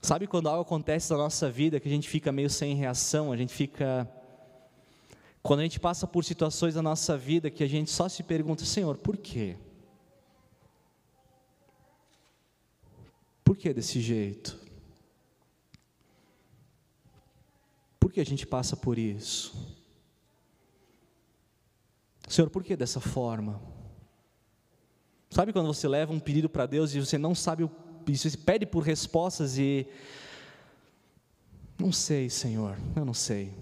Sabe 0.00 0.26
quando 0.26 0.48
algo 0.48 0.62
acontece 0.62 1.10
na 1.10 1.18
nossa 1.18 1.50
vida 1.50 1.78
que 1.78 1.86
a 1.86 1.90
gente 1.90 2.08
fica 2.08 2.32
meio 2.32 2.48
sem 2.48 2.74
reação, 2.74 3.32
a 3.32 3.36
gente 3.36 3.52
fica. 3.52 4.10
Quando 5.42 5.60
a 5.60 5.62
gente 5.62 5.78
passa 5.78 6.06
por 6.06 6.24
situações 6.24 6.74
na 6.74 6.82
nossa 6.82 7.16
vida 7.16 7.50
que 7.50 7.62
a 7.62 7.68
gente 7.68 7.90
só 7.90 8.08
se 8.08 8.22
pergunta, 8.22 8.64
Senhor, 8.64 8.96
por 8.96 9.16
quê? 9.16 9.56
Por 13.44 13.56
que 13.56 13.72
desse 13.72 14.00
jeito? 14.00 14.58
Por 17.98 18.12
que 18.12 18.20
a 18.20 18.24
gente 18.24 18.46
passa 18.46 18.76
por 18.76 18.98
isso? 18.98 19.76
Senhor, 22.28 22.48
por 22.48 22.62
que 22.62 22.76
dessa 22.76 23.00
forma? 23.00 23.60
Sabe 25.28 25.52
quando 25.52 25.66
você 25.66 25.86
leva 25.86 26.12
um 26.12 26.20
pedido 26.20 26.48
para 26.48 26.66
Deus 26.66 26.94
e 26.94 27.00
você 27.00 27.18
não 27.18 27.34
sabe 27.34 27.64
o 27.64 27.68
você 28.06 28.36
pede 28.36 28.66
por 28.66 28.82
respostas 28.82 29.58
e 29.58 29.86
não 31.78 31.92
sei, 31.92 32.28
Senhor, 32.28 32.76
eu 32.94 33.04
não 33.04 33.14
sei. 33.14 33.52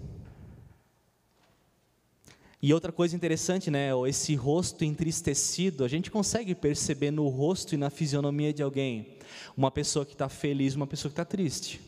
E 2.61 2.75
outra 2.75 2.91
coisa 2.91 3.15
interessante, 3.15 3.71
né, 3.71 3.91
esse 4.09 4.35
rosto 4.35 4.85
entristecido, 4.85 5.85
a 5.85 5.89
gente 5.89 6.11
consegue 6.11 6.57
perceber 6.57 7.13
no 7.13 7.29
rosto 7.29 7.75
e 7.75 7.79
na 7.79 7.89
fisionomia 7.89 8.53
de 8.53 8.63
alguém, 8.65 9.17
uma 9.57 9.71
pessoa 9.71 10.05
que 10.05 10.15
está 10.15 10.29
feliz, 10.29 10.75
uma 10.75 10.87
pessoa 10.87 11.09
que 11.09 11.13
está 11.13 11.25
triste. 11.25 11.81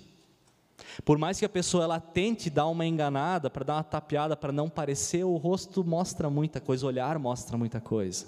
Por 1.05 1.19
mais 1.19 1.39
que 1.39 1.45
a 1.45 1.49
pessoa 1.49 1.85
ela 1.85 1.99
tente 1.99 2.49
dar 2.49 2.67
uma 2.67 2.87
enganada, 2.87 3.51
para 3.51 3.65
dar 3.65 3.75
uma 3.75 3.83
tapeada, 3.83 4.37
para 4.37 4.53
não 4.53 4.71
parecer, 4.71 5.25
o 5.25 5.37
rosto 5.37 5.83
mostra 5.83 6.31
muita 6.31 6.61
coisa, 6.61 6.87
o 6.87 6.89
olhar 6.89 7.19
mostra 7.19 7.57
muita 7.59 7.81
coisa. 7.81 8.27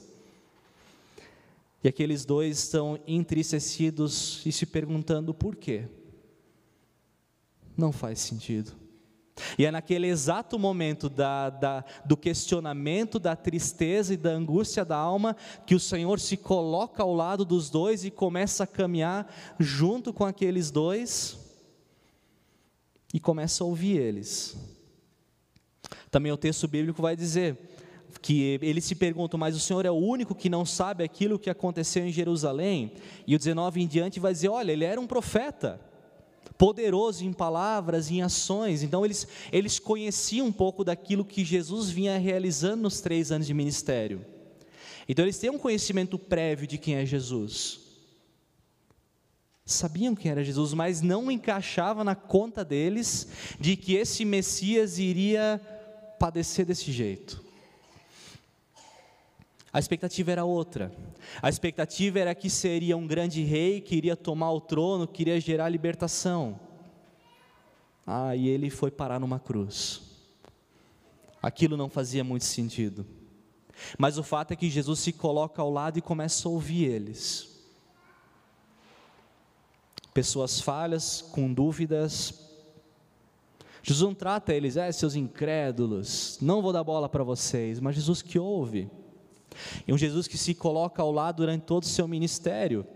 E 1.83 1.89
aqueles 1.89 2.25
dois 2.25 2.59
estão 2.59 2.99
entristecidos 3.07 4.41
e 4.47 4.53
se 4.53 4.65
perguntando 4.67 5.35
por 5.35 5.57
quê. 5.57 5.89
Não 7.77 7.91
faz 7.91 8.21
sentido. 8.21 8.73
E 9.59 9.65
é 9.65 9.71
naquele 9.71 10.07
exato 10.07 10.59
momento 10.59 11.09
da, 11.09 11.51
da, 11.51 11.85
do 12.05 12.17
questionamento, 12.17 13.19
da 13.19 13.35
tristeza 13.35 14.15
e 14.15 14.17
da 14.17 14.31
angústia 14.31 14.85
da 14.85 14.97
alma 14.97 15.37
que 15.67 15.75
o 15.75 15.81
Senhor 15.81 16.21
se 16.21 16.37
coloca 16.37 17.03
ao 17.03 17.15
lado 17.15 17.45
dos 17.45 17.71
dois 17.71 18.05
e 18.05 18.11
começa 18.11 18.65
a 18.65 18.67
caminhar 18.67 19.33
junto 19.59 20.13
com 20.13 20.25
aqueles 20.25 20.71
dois 20.71 21.39
e 23.13 23.19
começa 23.19 23.65
a 23.65 23.67
ouvir 23.67 23.99
eles. 23.99 24.57
Também 26.11 26.31
o 26.31 26.37
texto 26.37 26.69
bíblico 26.69 27.01
vai 27.01 27.17
dizer 27.17 27.72
que 28.23 28.59
eles 28.63 28.85
se 28.85 28.95
perguntam, 28.95 29.39
mas 29.39 29.57
o 29.57 29.61
Senhor 29.61 29.85
é 29.85 29.91
o 29.91 29.97
único 29.97 30.33
que 30.33 30.49
não 30.49 30.65
sabe 30.65 31.03
aquilo 31.03 31.41
que 31.41 31.51
aconteceu 31.51 32.07
em 32.07 32.13
Jerusalém? 32.13 32.93
E 33.27 33.35
o 33.35 33.39
19 33.39 33.83
em 33.83 33.87
diante 33.87 34.21
vai 34.21 34.33
dizer: 34.33 34.49
olha, 34.49 34.71
ele 34.71 34.85
era 34.85 35.01
um 35.01 35.07
profeta, 35.09 35.81
poderoso 36.57 37.25
em 37.25 37.33
palavras, 37.33 38.11
em 38.11 38.23
ações, 38.23 38.85
então 38.85 39.05
eles, 39.05 39.27
eles 39.51 39.81
conheciam 39.81 40.47
um 40.47 40.53
pouco 40.53 40.85
daquilo 40.85 41.25
que 41.25 41.45
Jesus 41.45 41.91
vinha 41.91 42.17
realizando 42.17 42.83
nos 42.83 43.01
três 43.01 43.33
anos 43.33 43.49
de 43.49 43.53
ministério. 43.53 44.25
Então 45.09 45.25
eles 45.25 45.39
têm 45.39 45.51
um 45.51 45.59
conhecimento 45.59 46.17
prévio 46.17 46.67
de 46.67 46.79
quem 46.79 46.95
é 46.95 47.05
Jesus. 47.05 47.81
Sabiam 49.65 50.15
quem 50.15 50.31
era 50.31 50.45
Jesus, 50.45 50.73
mas 50.73 51.03
não 51.03 51.31
encaixava 51.31 52.05
na 52.05 52.15
conta 52.15 52.65
deles 52.65 53.27
de 53.59 53.77
que 53.77 53.95
esse 53.95 54.25
Messias 54.25 54.99
iria 54.99 55.61
padecer 56.21 56.65
desse 56.65 56.93
jeito. 56.93 57.52
A 59.73 59.79
expectativa 59.79 60.31
era 60.31 60.45
outra. 60.45 60.93
A 61.41 61.49
expectativa 61.49 62.19
era 62.19 62.35
que 62.35 62.51
seria 62.51 62.97
um 62.97 63.07
grande 63.07 63.43
rei, 63.43 63.81
que 63.81 63.97
iria 63.97 64.15
tomar 64.15 64.53
o 64.53 64.61
trono, 64.61 65.09
que 65.09 65.23
iria 65.23 65.41
gerar 65.41 65.71
libertação. 65.71 66.61
Ah, 68.07 68.37
e 68.37 68.49
ele 68.49 68.69
foi 68.69 68.91
parar 68.91 69.19
numa 69.19 69.41
cruz. 69.41 70.03
Aquilo 71.41 71.77
não 71.77 71.89
fazia 71.89 72.23
muito 72.23 72.45
sentido. 72.45 73.07
Mas 73.99 74.19
o 74.19 74.23
fato 74.23 74.53
é 74.53 74.57
que 74.57 74.69
Jesus 74.69 75.01
se 75.01 75.13
coloca 75.13 75.63
ao 75.63 75.71
lado 75.71 75.99
e 75.99 76.03
começa 76.03 76.47
a 76.47 76.53
ouvir 76.53 76.85
eles. 76.85 77.49
Pessoas 80.13 80.61
falhas, 80.61 81.23
com 81.23 81.53
dúvidas. 81.53 82.35
Jesus 83.83 84.07
não 84.07 84.15
trata 84.15 84.53
eles, 84.53 84.77
é, 84.77 84.93
seus 84.93 85.17
incrédulos, 85.17 86.39
não 86.41 86.63
vou 86.63 86.73
dar 86.73 86.85
bola 86.85 87.09
para 87.09 87.25
vocês, 87.25 87.81
mas 87.81 87.97
Jesus 87.97 88.23
que 88.23 88.39
ouve. 88.39 88.89
E 89.87 89.93
um 89.93 89.99
Jesus 89.99 90.27
que 90.27 90.39
se 90.39 90.55
coloca 90.55 91.03
ao 91.03 91.13
lado 91.13 91.37
durante 91.37 91.63
todo 91.63 91.83
o 91.83 91.89
seu 91.89 92.07
ministério. 92.09 92.87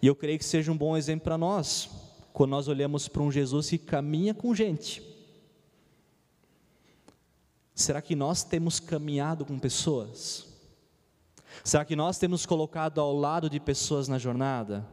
E 0.00 0.06
eu 0.06 0.14
creio 0.14 0.38
que 0.38 0.44
seja 0.44 0.70
um 0.70 0.76
bom 0.76 0.96
exemplo 0.96 1.24
para 1.24 1.38
nós, 1.38 1.88
quando 2.32 2.50
nós 2.50 2.68
olhamos 2.68 3.08
para 3.08 3.22
um 3.22 3.30
Jesus 3.30 3.70
que 3.70 3.78
caminha 3.78 4.34
com 4.34 4.54
gente. 4.54 5.02
Será 7.74 8.02
que 8.02 8.14
nós 8.14 8.44
temos 8.44 8.78
caminhado 8.78 9.44
com 9.44 9.58
pessoas? 9.58 10.46
Será 11.64 11.84
que 11.84 11.96
nós 11.96 12.18
temos 12.18 12.44
colocado 12.46 13.00
ao 13.00 13.14
lado 13.16 13.48
de 13.48 13.58
pessoas 13.58 14.08
na 14.08 14.18
jornada? 14.18 14.86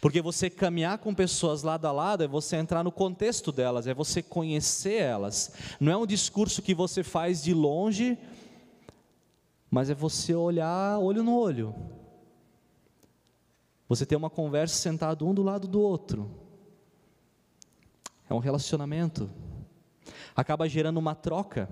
Porque 0.00 0.22
você 0.22 0.48
caminhar 0.48 0.98
com 0.98 1.14
pessoas 1.14 1.62
lado 1.62 1.86
a 1.86 1.92
lado 1.92 2.24
é 2.24 2.28
você 2.28 2.56
entrar 2.56 2.82
no 2.82 2.92
contexto 2.92 3.52
delas, 3.52 3.86
é 3.86 3.94
você 3.94 4.22
conhecer 4.22 5.00
elas. 5.00 5.52
Não 5.78 5.92
é 5.92 5.96
um 5.96 6.06
discurso 6.06 6.62
que 6.62 6.74
você 6.74 7.02
faz 7.02 7.42
de 7.42 7.52
longe 7.52 8.18
mas 9.70 9.90
é 9.90 9.94
você 9.94 10.34
olhar 10.34 10.98
olho 10.98 11.22
no 11.22 11.38
olho. 11.38 11.74
Você 13.88 14.04
ter 14.04 14.16
uma 14.16 14.30
conversa 14.30 14.74
sentado 14.74 15.26
um 15.26 15.34
do 15.34 15.42
lado 15.42 15.68
do 15.68 15.80
outro. 15.80 16.30
É 18.28 18.34
um 18.34 18.38
relacionamento. 18.38 19.30
Acaba 20.34 20.68
gerando 20.68 20.98
uma 20.98 21.14
troca. 21.14 21.68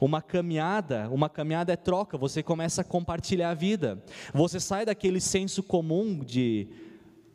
Uma 0.00 0.22
caminhada, 0.22 1.08
uma 1.10 1.28
caminhada 1.28 1.72
é 1.72 1.76
troca, 1.76 2.16
você 2.16 2.42
começa 2.42 2.80
a 2.80 2.84
compartilhar 2.84 3.50
a 3.50 3.54
vida. 3.54 4.02
Você 4.32 4.58
sai 4.58 4.86
daquele 4.86 5.20
senso 5.20 5.62
comum 5.62 6.20
de 6.20 6.68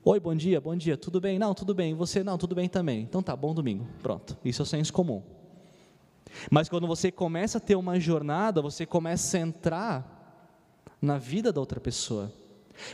Oi, 0.03 0.19
bom 0.19 0.33
dia, 0.33 0.61
bom 0.61 0.75
dia, 0.75 0.97
tudo 0.97 1.19
bem? 1.19 1.37
Não, 1.37 1.53
tudo 1.53 1.75
bem. 1.75 1.93
Você 1.93 2.23
não, 2.23 2.37
tudo 2.37 2.55
bem 2.55 2.69
também. 2.69 3.01
Então 3.01 3.21
tá, 3.21 3.35
bom 3.35 3.53
domingo. 3.53 3.85
Pronto. 4.01 4.37
Isso 4.43 4.61
é 4.61 4.63
o 4.63 4.65
senso 4.65 4.93
comum. 4.93 5.21
Mas 6.49 6.69
quando 6.69 6.87
você 6.87 7.11
começa 7.11 7.57
a 7.57 7.61
ter 7.61 7.75
uma 7.75 7.99
jornada, 7.99 8.61
você 8.61 8.85
começa 8.85 9.37
a 9.37 9.41
entrar 9.41 10.19
na 11.01 11.17
vida 11.17 11.51
da 11.51 11.59
outra 11.59 11.79
pessoa. 11.79 12.31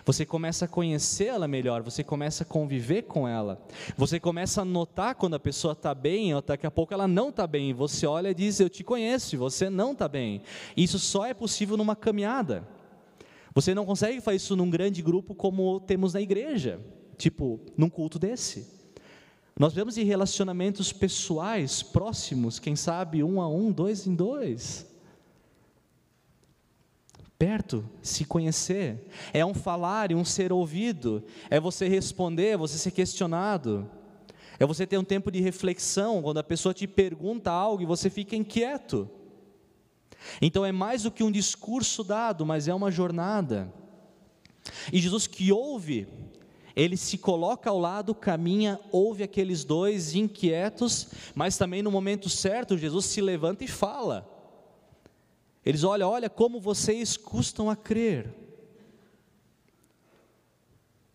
Você 0.04 0.26
começa 0.26 0.66
a 0.66 0.68
conhecer 0.68 1.26
ela 1.26 1.48
melhor, 1.48 1.84
você 1.84 2.04
começa 2.04 2.44
a 2.44 2.46
conviver 2.46 3.04
com 3.04 3.28
ela. 3.28 3.62
Você 3.96 4.20
começa 4.20 4.62
a 4.62 4.66
notar 4.66 5.16
quando 5.16 5.36
a 5.36 5.40
pessoa 5.40 5.74
está 5.74 5.94
bem, 5.94 6.34
ou 6.34 6.42
daqui 6.42 6.66
a 6.66 6.72
pouco 6.72 6.94
ela 6.94 7.08
não 7.08 7.30
está 7.30 7.46
bem. 7.46 7.74
Você 7.74 8.06
olha 8.06 8.30
e 8.30 8.34
diz: 8.34 8.60
Eu 8.60 8.70
te 8.70 8.84
conheço, 8.84 9.38
você 9.38 9.70
não 9.70 9.92
está 9.92 10.08
bem. 10.08 10.42
Isso 10.76 10.98
só 10.98 11.26
é 11.26 11.34
possível 11.34 11.78
numa 11.78 11.96
caminhada. 11.96 12.68
Você 13.54 13.74
não 13.74 13.86
consegue 13.86 14.20
fazer 14.20 14.38
isso 14.38 14.56
num 14.56 14.70
grande 14.70 15.02
grupo 15.02 15.34
como 15.34 15.80
temos 15.80 16.14
na 16.14 16.22
igreja, 16.22 16.80
tipo, 17.18 17.60
num 17.78 17.90
culto 17.90 18.20
desse. 18.20 18.75
Nós 19.58 19.74
vemos 19.74 19.98
em 19.98 20.04
relacionamentos 20.04 20.92
pessoais, 20.92 21.82
próximos, 21.82 22.60
quem 22.60 22.76
sabe 22.76 23.24
um 23.24 23.40
a 23.40 23.48
um, 23.48 23.72
dois 23.72 24.06
em 24.06 24.14
dois. 24.14 24.86
Perto, 27.40 27.90
se 28.02 28.26
conhecer. 28.26 29.10
É 29.34 29.46
um 29.46 29.54
falar 29.54 30.12
e 30.12 30.16
um 30.16 30.26
ser 30.26 30.52
ouvido. 30.52 31.24
É 31.50 31.60
você 31.60 31.88
responder, 31.88 32.50
é 32.50 32.58
você 32.58 32.78
ser 32.78 32.92
questionado. 32.92 33.90
É 34.60 34.66
você 34.66 34.86
ter 34.86 34.98
um 34.98 35.04
tempo 35.04 35.32
de 35.32 35.40
reflexão, 35.42 36.22
quando 36.22 36.38
a 36.38 36.44
pessoa 36.44 36.74
te 36.74 36.88
pergunta 36.88 37.52
algo 37.52 37.82
e 37.82 37.86
você 37.86 38.10
fica 38.10 38.36
inquieto. 38.36 39.10
Então 40.42 40.66
é 40.66 40.72
mais 40.72 41.04
do 41.04 41.12
que 41.12 41.24
um 41.24 41.32
discurso 41.32 42.04
dado, 42.04 42.46
mas 42.46 42.68
é 42.68 42.74
uma 42.74 42.92
jornada. 42.92 43.72
E 44.92 45.00
Jesus 45.00 45.28
que 45.28 45.52
ouve 45.52 46.08
ele 46.76 46.98
se 46.98 47.18
coloca 47.18 47.70
ao 47.70 47.80
lado, 47.80 48.14
caminha, 48.14 48.80
ouve 48.92 49.24
aqueles 49.24 49.64
dois 49.64 50.14
inquietos, 50.14 51.08
mas 51.34 51.58
também 51.58 51.82
no 51.82 51.90
momento 51.90 52.28
certo, 52.30 52.78
Jesus 52.78 53.06
se 53.06 53.22
levanta 53.22 53.64
e 53.64 53.68
fala. 53.68 54.30
Eles 55.66 55.84
olham, 55.84 56.10
olha 56.10 56.30
como 56.30 56.60
vocês 56.60 57.16
custam 57.16 57.70
a 57.70 57.76
crer. 57.76 58.34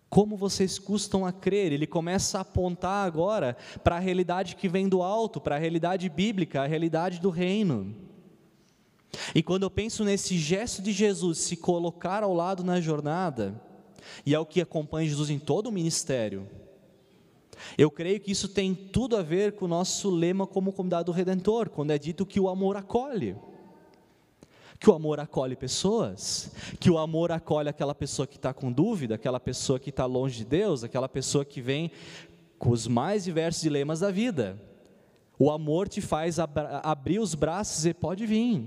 Como 0.09 0.37
vocês 0.37 0.79
custam 0.79 1.26
a 1.26 1.33
crer? 1.33 1.73
Ele 1.73 1.87
começa 1.87 2.38
a 2.38 2.40
apontar 2.40 3.07
agora 3.07 3.57
para 3.85 3.97
a 3.97 4.00
realidade 4.00 4.57
que 4.57 4.67
vem 4.67 4.88
do 4.88 5.02
alto, 5.02 5.40
para 5.40 5.57
a 5.57 5.59
realidade 5.59 6.09
bíblica, 6.09 6.62
a 6.62 6.67
realidade 6.67 7.21
do 7.21 7.31
reino. 7.31 7.95
E 9.35 9.43
quando 9.43 9.64
eu 9.64 9.71
penso 9.71 10.05
nesse 10.05 10.37
gesto 10.38 10.81
de 10.81 10.90
Jesus 10.90 11.38
se 11.38 11.57
colocar 11.57 12.25
ao 12.25 12.33
lado 12.33 12.64
na 12.64 12.81
jornada, 12.81 13.61
e 14.25 14.35
é 14.35 14.38
o 14.38 14.47
que 14.47 14.61
acompanha 14.61 15.09
Jesus 15.09 15.30
em 15.30 15.38
todo 15.38 15.69
o 15.69 15.73
ministério, 15.73 16.47
eu 17.76 17.90
creio 17.90 18.21
que 18.21 18.33
isso 18.33 18.49
tem 18.49 18.75
tudo 18.75 19.16
a 19.16 19.23
ver 19.23 19.52
com 19.52 19.64
o 19.64 19.69
nosso 19.69 20.11
lema 20.11 20.47
como 20.47 20.73
convidado 20.73 21.12
redentor, 21.12 21.69
quando 21.69 21.90
é 21.90 21.99
dito 21.99 22.26
que 22.26 22.40
o 22.40 22.49
amor 22.49 22.76
acolhe. 22.76 23.37
Que 24.78 24.88
o 24.88 24.95
amor 24.95 25.21
acolhe 25.21 25.54
pessoas, 25.54 26.52
que 26.78 26.90
o 26.90 26.97
amor 26.97 27.30
acolhe 27.30 27.69
aquela 27.69 27.95
pessoa 27.95 28.26
que 28.26 28.37
está 28.37 28.54
com 28.54 28.73
dúvida, 28.73 29.14
aquela 29.14 29.38
pessoa 29.38 29.78
que 29.78 29.90
está 29.90 30.07
longe 30.07 30.38
de 30.38 30.45
Deus, 30.47 30.83
aquela 30.83 31.09
pessoa 31.09 31.45
que 31.45 31.61
vem 31.61 31.90
com 32.59 32.71
os 32.71 32.87
mais 32.87 33.25
diversos 33.25 33.61
dilemas 33.61 34.00
da 34.00 34.11
vida. 34.11 34.59
O 35.38 35.50
amor 35.50 35.87
te 35.87 36.00
faz 36.00 36.38
abrir 36.38 37.19
os 37.19 37.35
braços 37.35 37.85
e 37.85 37.92
pode 37.92 38.25
vir. 38.25 38.66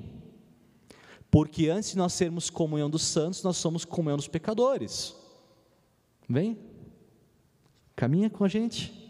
Porque 1.32 1.68
antes 1.68 1.92
de 1.92 1.98
nós 1.98 2.14
sermos 2.14 2.52
comunhão 2.52 2.92
dos 2.92 3.02
santos, 3.02 3.42
nós 3.42 3.58
somos 3.58 3.84
comunhão 3.84 4.18
dos 4.18 4.28
pecadores. 4.28 5.16
Vem, 6.28 6.58
caminha 7.96 8.30
com 8.30 8.44
a 8.44 8.48
gente. 8.48 9.02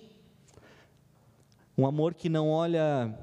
Um 1.77 1.85
amor 1.85 2.13
que 2.13 2.29
não 2.29 2.49
olha, 2.49 3.17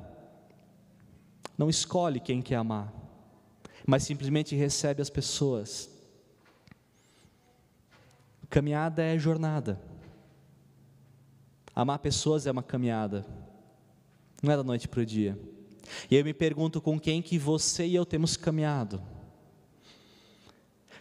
não 1.57 1.69
escolhe 1.69 2.19
quem 2.19 2.43
quer 2.43 2.57
amar, 2.57 2.93
mas 3.87 4.03
simplesmente 4.03 4.57
recebe 4.57 5.01
as 5.01 5.11
pessoas. 5.11 5.89
Caminhada 8.49 9.03
é 9.03 9.17
jornada. 9.19 9.81
Amar 11.75 12.01
pessoas 12.01 12.47
é 12.47 12.51
uma 12.51 12.63
caminhada, 12.63 13.25
não 14.43 14.53
é 14.53 14.57
da 14.57 14.65
noite 14.65 14.89
para 14.89 15.01
o 15.01 15.07
dia. 15.07 15.39
E 16.11 16.17
eu 16.17 16.25
me 16.25 16.35
pergunto 16.35 16.81
com 16.81 16.99
quem 16.99 17.23
que 17.23 17.39
você 17.39 17.87
e 17.87 17.95
eu 17.95 18.05
temos 18.05 18.37
caminhado. 18.37 19.03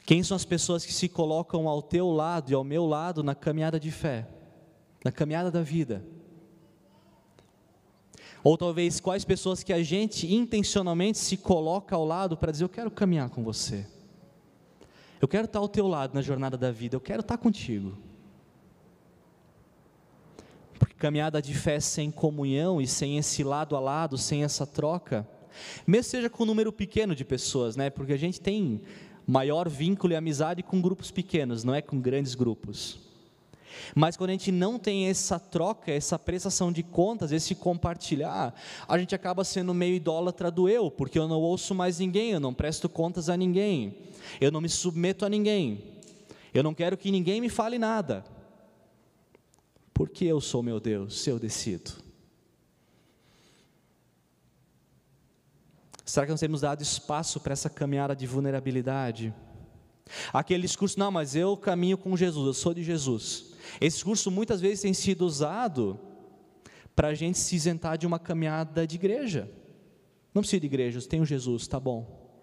Quem 0.10 0.24
são 0.24 0.36
as 0.36 0.44
pessoas 0.44 0.84
que 0.84 0.92
se 0.92 1.08
colocam 1.08 1.68
ao 1.68 1.84
teu 1.84 2.10
lado 2.10 2.52
e 2.52 2.56
ao 2.56 2.64
meu 2.64 2.88
lado 2.88 3.22
na 3.22 3.36
caminhada 3.36 3.80
de 3.80 3.92
fé, 3.92 4.28
na 5.06 5.12
caminhada 5.12 5.52
da 5.52 5.62
vida? 5.62 6.04
Ou 8.44 8.58
talvez 8.58 9.00
quais 9.00 9.24
pessoas 9.24 9.62
que 9.62 9.72
a 9.72 9.84
gente 9.84 10.26
intencionalmente 10.34 11.20
se 11.20 11.38
coloca 11.38 11.96
ao 11.96 12.04
lado 12.04 12.36
para 12.36 12.52
dizer: 12.52 12.64
Eu 12.64 12.70
quero 12.70 12.90
caminhar 12.90 13.30
com 13.30 13.44
você, 13.44 13.86
eu 15.22 15.28
quero 15.28 15.46
estar 15.46 15.60
ao 15.60 15.70
teu 15.70 15.88
lado 15.88 16.16
na 16.16 16.24
jornada 16.24 16.58
da 16.58 16.72
vida, 16.72 16.96
eu 16.96 17.02
quero 17.02 17.22
estar 17.22 17.38
contigo. 17.38 17.96
Porque 20.80 20.96
caminhada 20.96 21.40
de 21.40 21.54
fé 21.54 21.80
sem 21.80 22.10
comunhão 22.10 22.82
e 22.82 22.88
sem 22.88 23.20
esse 23.20 23.44
lado 23.44 23.76
a 23.76 23.80
lado, 23.80 24.18
sem 24.18 24.44
essa 24.44 24.66
troca, 24.66 25.30
mesmo 25.86 26.10
seja 26.10 26.32
com 26.32 26.42
um 26.42 26.48
número 26.48 26.74
pequeno 26.74 27.14
de 27.14 27.24
pessoas, 27.24 27.76
né? 27.76 27.92
Porque 27.92 28.14
a 28.14 28.18
gente 28.18 28.42
tem 28.42 28.82
maior 29.30 29.70
vínculo 29.70 30.12
e 30.14 30.16
amizade 30.16 30.64
com 30.64 30.82
grupos 30.82 31.12
pequenos, 31.12 31.64
não 31.64 31.76
é 31.76 31.84
com 31.84 32.02
grandes 32.02 32.34
grupos. 32.34 33.00
Mas 33.94 34.18
quando 34.18 34.32
a 34.32 34.34
gente 34.34 34.52
não 34.52 34.80
tem 34.80 35.06
essa 35.06 35.40
troca, 35.40 35.92
essa 35.92 36.18
prestação 36.18 36.72
de 36.72 36.82
contas, 36.82 37.32
esse 37.32 37.54
compartilhar, 37.54 38.54
a 38.88 38.98
gente 38.98 39.14
acaba 39.14 39.44
sendo 39.44 39.72
meio 39.72 39.96
idólatra 39.96 40.50
do 40.50 40.68
eu, 40.68 40.90
porque 40.90 41.20
eu 41.20 41.28
não 41.28 41.40
ouço 41.40 41.76
mais 41.76 42.00
ninguém, 42.00 42.32
eu 42.32 42.40
não 42.40 42.56
presto 42.56 42.90
contas 42.90 43.30
a 43.30 43.38
ninguém, 43.38 43.96
eu 44.42 44.52
não 44.52 44.60
me 44.60 44.68
submeto 44.68 45.24
a 45.24 45.30
ninguém, 45.30 45.84
eu 46.52 46.64
não 46.64 46.74
quero 46.74 46.98
que 46.98 47.12
ninguém 47.12 47.40
me 47.40 47.50
fale 47.50 47.78
nada. 47.78 48.26
Porque 49.94 50.26
eu 50.26 50.42
sou 50.42 50.64
meu 50.64 50.80
Deus, 50.80 51.28
eu 51.28 51.38
decido. 51.38 51.92
Será 56.10 56.26
que 56.26 56.32
nós 56.32 56.40
temos 56.40 56.62
dado 56.62 56.82
espaço 56.82 57.40
para 57.40 57.54
essa 57.54 57.70
caminhada 57.70 58.16
de 58.16 58.26
vulnerabilidade? 58.26 59.32
Aquele 60.34 60.64
discurso, 60.64 60.98
não, 60.98 61.12
mas 61.12 61.36
eu 61.36 61.56
caminho 61.56 62.00
com 62.00 62.18
Jesus, 62.18 62.48
eu 62.48 62.54
sou 62.56 62.74
de 62.74 62.84
Jesus. 62.84 63.54
Esse 63.80 63.98
discurso 63.98 64.32
muitas 64.32 64.60
vezes 64.60 64.82
tem 64.82 64.92
sido 64.92 65.24
usado 65.24 66.00
para 66.96 67.10
a 67.10 67.14
gente 67.14 67.38
se 67.38 67.56
isentar 67.56 67.96
de 67.96 68.08
uma 68.08 68.18
caminhada 68.18 68.88
de 68.88 68.96
igreja. 68.96 69.52
Não 70.34 70.42
precisa 70.42 70.60
de 70.60 70.66
igreja, 70.66 71.00
tem 71.08 71.22
o 71.22 71.26
Jesus, 71.28 71.68
tá 71.68 71.80
bom. 71.80 72.42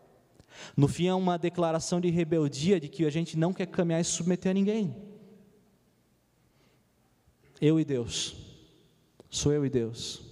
No 0.77 0.87
fim 0.87 1.09
é 1.09 1.15
uma 1.15 1.37
declaração 1.37 2.01
de 2.01 2.09
rebeldia 2.09 2.79
de 2.79 2.87
que 2.87 3.05
a 3.05 3.11
gente 3.11 3.37
não 3.37 3.53
quer 3.53 3.67
caminhar 3.67 4.01
e 4.01 4.05
submeter 4.05 4.53
a 4.53 4.55
ninguém. 4.55 4.95
Eu 7.61 7.81
e 7.81 7.85
Deus. 7.85 8.37
Sou 9.29 9.53
eu 9.53 9.67
e 9.67 9.69
Deus. 9.69 10.26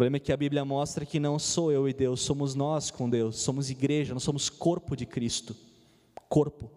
Problema 0.00 0.16
é 0.16 0.20
que 0.20 0.32
a 0.32 0.36
Bíblia 0.38 0.64
mostra 0.64 1.04
que 1.04 1.20
não 1.20 1.38
sou 1.38 1.70
eu 1.70 1.86
e 1.86 1.92
Deus, 1.92 2.22
somos 2.22 2.54
nós 2.54 2.90
com 2.90 3.06
Deus, 3.10 3.36
somos 3.36 3.68
igreja, 3.68 4.14
nós 4.14 4.22
somos 4.22 4.48
corpo 4.48 4.96
de 4.96 5.04
Cristo. 5.04 5.54
Corpo. 6.26 6.70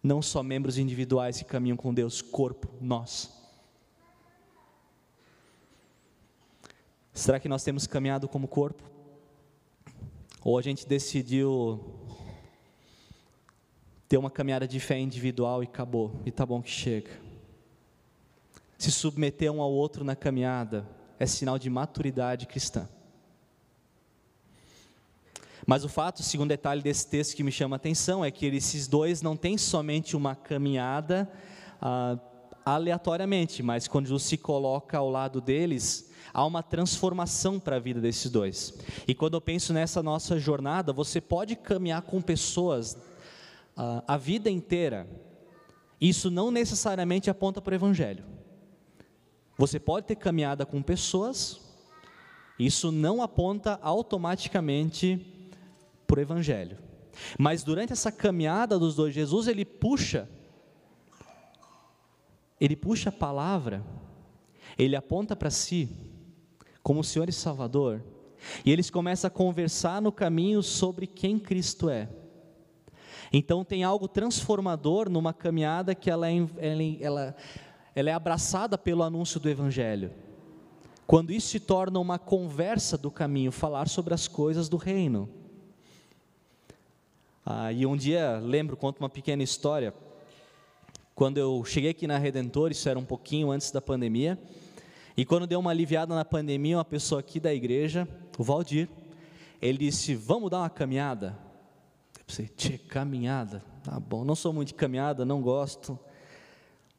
Não 0.00 0.22
só 0.22 0.40
membros 0.40 0.78
individuais 0.78 1.38
que 1.38 1.44
caminham 1.44 1.76
com 1.76 1.92
Deus, 1.92 2.22
corpo, 2.22 2.68
nós. 2.80 3.28
Será 7.12 7.40
que 7.40 7.48
nós 7.48 7.64
temos 7.64 7.88
caminhado 7.88 8.28
como 8.28 8.46
corpo? 8.46 8.84
Ou 10.44 10.56
a 10.56 10.62
gente 10.62 10.86
decidiu 10.86 11.80
ter 14.08 14.16
uma 14.16 14.30
caminhada 14.30 14.68
de 14.68 14.78
fé 14.78 14.96
individual 14.96 15.60
e 15.60 15.66
acabou, 15.66 16.12
e 16.24 16.30
tá 16.30 16.46
bom 16.46 16.62
que 16.62 16.70
chega? 16.70 17.20
se 18.78 18.92
submeter 18.92 19.50
um 19.50 19.60
ao 19.60 19.72
outro 19.72 20.04
na 20.04 20.14
caminhada 20.14 21.01
é 21.22 21.26
sinal 21.26 21.56
de 21.56 21.70
maturidade 21.70 22.46
cristã. 22.46 22.88
Mas 25.64 25.84
o 25.84 25.88
fato, 25.88 26.18
o 26.18 26.22
segundo 26.24 26.48
detalhe 26.48 26.82
desse 26.82 27.06
texto 27.06 27.36
que 27.36 27.44
me 27.44 27.52
chama 27.52 27.76
a 27.76 27.78
atenção, 27.78 28.24
é 28.24 28.30
que 28.32 28.44
esses 28.46 28.88
dois 28.88 29.22
não 29.22 29.36
têm 29.36 29.56
somente 29.56 30.16
uma 30.16 30.34
caminhada 30.34 31.30
ah, 31.80 32.18
aleatoriamente, 32.64 33.62
mas 33.62 33.86
quando 33.86 34.06
Jesus 34.06 34.24
se 34.24 34.36
coloca 34.36 34.98
ao 34.98 35.08
lado 35.08 35.40
deles, 35.40 36.10
há 36.34 36.44
uma 36.44 36.60
transformação 36.60 37.60
para 37.60 37.76
a 37.76 37.78
vida 37.78 38.00
desses 38.00 38.28
dois. 38.28 38.74
E 39.06 39.14
quando 39.14 39.34
eu 39.34 39.40
penso 39.40 39.72
nessa 39.72 40.02
nossa 40.02 40.40
jornada, 40.40 40.92
você 40.92 41.20
pode 41.20 41.54
caminhar 41.54 42.02
com 42.02 42.20
pessoas 42.20 42.98
ah, 43.76 44.02
a 44.08 44.16
vida 44.16 44.50
inteira, 44.50 45.06
isso 46.00 46.32
não 46.32 46.50
necessariamente 46.50 47.30
aponta 47.30 47.62
para 47.62 47.70
o 47.70 47.76
Evangelho. 47.76 48.41
Você 49.56 49.78
pode 49.78 50.06
ter 50.06 50.16
caminhada 50.16 50.64
com 50.64 50.82
pessoas, 50.82 51.60
isso 52.58 52.90
não 52.90 53.22
aponta 53.22 53.78
automaticamente 53.82 55.26
para 56.06 56.18
o 56.18 56.22
Evangelho. 56.22 56.78
Mas 57.38 57.62
durante 57.62 57.92
essa 57.92 58.10
caminhada 58.10 58.78
dos 58.78 58.94
dois, 58.94 59.14
Jesus 59.14 59.46
ele 59.46 59.64
puxa, 59.64 60.28
ele 62.60 62.76
puxa 62.76 63.10
a 63.10 63.12
palavra, 63.12 63.84
ele 64.78 64.96
aponta 64.96 65.36
para 65.36 65.50
si, 65.50 65.88
como 66.82 67.04
Senhor 67.04 67.28
e 67.28 67.32
Salvador, 67.32 68.02
e 68.64 68.72
eles 68.72 68.90
começam 68.90 69.28
a 69.28 69.30
conversar 69.30 70.00
no 70.00 70.10
caminho 70.10 70.62
sobre 70.62 71.06
quem 71.06 71.38
Cristo 71.38 71.88
é. 71.88 72.08
Então 73.32 73.64
tem 73.64 73.82
algo 73.82 74.08
transformador 74.08 75.08
numa 75.08 75.32
caminhada 75.32 75.94
que 75.94 76.10
ela, 76.10 76.30
é 76.30 76.36
ela, 76.58 76.82
ela 77.00 77.36
ela 77.94 78.10
é 78.10 78.12
abraçada 78.12 78.78
pelo 78.78 79.02
anúncio 79.02 79.38
do 79.38 79.48
Evangelho. 79.48 80.10
Quando 81.06 81.32
isso 81.32 81.48
se 81.48 81.60
torna 81.60 81.98
uma 81.98 82.18
conversa 82.18 82.96
do 82.96 83.10
caminho, 83.10 83.52
falar 83.52 83.88
sobre 83.88 84.14
as 84.14 84.26
coisas 84.26 84.68
do 84.68 84.76
reino. 84.76 85.28
Ah, 87.44 87.72
e 87.72 87.84
um 87.84 87.96
dia, 87.96 88.38
lembro, 88.42 88.76
conto 88.76 89.00
uma 89.00 89.10
pequena 89.10 89.42
história. 89.42 89.92
Quando 91.14 91.38
eu 91.38 91.62
cheguei 91.64 91.90
aqui 91.90 92.06
na 92.06 92.16
Redentor, 92.16 92.70
isso 92.70 92.88
era 92.88 92.98
um 92.98 93.04
pouquinho 93.04 93.50
antes 93.50 93.70
da 93.70 93.80
pandemia, 93.82 94.38
e 95.14 95.24
quando 95.26 95.46
deu 95.46 95.60
uma 95.60 95.70
aliviada 95.70 96.14
na 96.14 96.24
pandemia, 96.24 96.78
uma 96.78 96.84
pessoa 96.84 97.20
aqui 97.20 97.38
da 97.38 97.52
igreja, 97.52 98.08
o 98.38 98.42
Valdir, 98.42 98.88
ele 99.60 99.78
disse: 99.78 100.14
Vamos 100.14 100.50
dar 100.50 100.60
uma 100.60 100.70
caminhada? 100.70 101.36
Eu 102.18 102.24
pensei, 102.24 102.48
tchê, 102.48 102.78
caminhada? 102.78 103.62
Tá 103.84 104.00
bom, 104.00 104.24
não 104.24 104.34
sou 104.34 104.52
muito 104.52 104.68
de 104.68 104.74
caminhada, 104.74 105.24
não 105.24 105.42
gosto. 105.42 105.98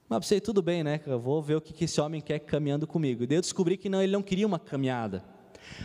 Mas 0.08 0.20
pensei, 0.20 0.42
tudo 0.42 0.62
bem, 0.62 0.84
né? 0.84 1.00
Eu 1.06 1.20
vou 1.20 1.42
ver 1.42 1.56
o 1.56 1.62
que 1.62 1.86
esse 1.86 2.00
homem 2.00 2.22
quer 2.22 2.40
caminhando 2.40 2.86
comigo. 2.86 3.24
E 3.24 3.28
daí 3.28 3.38
eu 3.38 3.42
descobri 3.42 3.78
que 3.78 3.90
não, 3.90 4.02
ele 4.02 4.12
não 4.12 4.22
queria 4.22 4.46
uma 4.46 4.60
caminhada. 4.60 5.24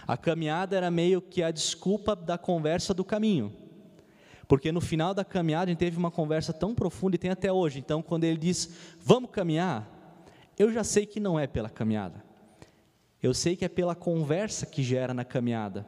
A 0.06 0.16
caminhada 0.16 0.76
era 0.76 0.90
meio 0.90 1.20
que 1.20 1.42
a 1.42 1.50
desculpa 1.50 2.14
da 2.14 2.36
conversa 2.36 2.92
do 2.92 3.04
caminho. 3.04 3.52
Porque 4.46 4.72
no 4.72 4.80
final 4.80 5.12
da 5.12 5.24
caminhada 5.24 5.64
a 5.64 5.68
gente 5.68 5.78
teve 5.78 5.96
uma 5.96 6.10
conversa 6.10 6.52
tão 6.52 6.74
profunda 6.74 7.16
e 7.16 7.18
tem 7.18 7.30
até 7.30 7.52
hoje. 7.52 7.78
Então, 7.78 8.02
quando 8.02 8.24
ele 8.24 8.38
diz, 8.38 8.70
vamos 8.98 9.30
caminhar, 9.30 9.86
eu 10.58 10.72
já 10.72 10.82
sei 10.82 11.06
que 11.06 11.20
não 11.20 11.38
é 11.38 11.46
pela 11.46 11.68
caminhada. 11.68 12.24
Eu 13.22 13.34
sei 13.34 13.56
que 13.56 13.64
é 13.64 13.68
pela 13.68 13.94
conversa 13.94 14.64
que 14.64 14.82
gera 14.82 15.12
na 15.12 15.24
caminhada. 15.24 15.84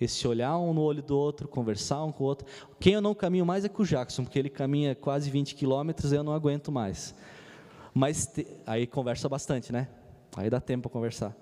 Esse 0.00 0.26
olhar 0.26 0.56
um 0.58 0.72
no 0.72 0.80
olho 0.80 1.02
do 1.02 1.16
outro, 1.16 1.46
conversar 1.46 2.02
um 2.04 2.10
com 2.10 2.24
o 2.24 2.26
outro. 2.26 2.46
Quem 2.78 2.94
eu 2.94 3.02
não 3.02 3.14
caminho 3.14 3.44
mais 3.44 3.64
é 3.64 3.68
com 3.68 3.82
o 3.82 3.86
Jackson, 3.86 4.24
porque 4.24 4.38
ele 4.38 4.48
caminha 4.48 4.94
quase 4.94 5.30
20 5.30 5.54
quilômetros 5.54 6.12
e 6.12 6.16
eu 6.16 6.24
não 6.24 6.32
aguento 6.32 6.72
mais. 6.72 7.14
Mas 7.92 8.26
te... 8.26 8.46
aí 8.66 8.86
conversa 8.86 9.28
bastante, 9.28 9.72
né? 9.72 9.88
Aí 10.36 10.48
dá 10.48 10.60
tempo 10.60 10.82
para 10.82 10.92
conversar. 10.92 11.36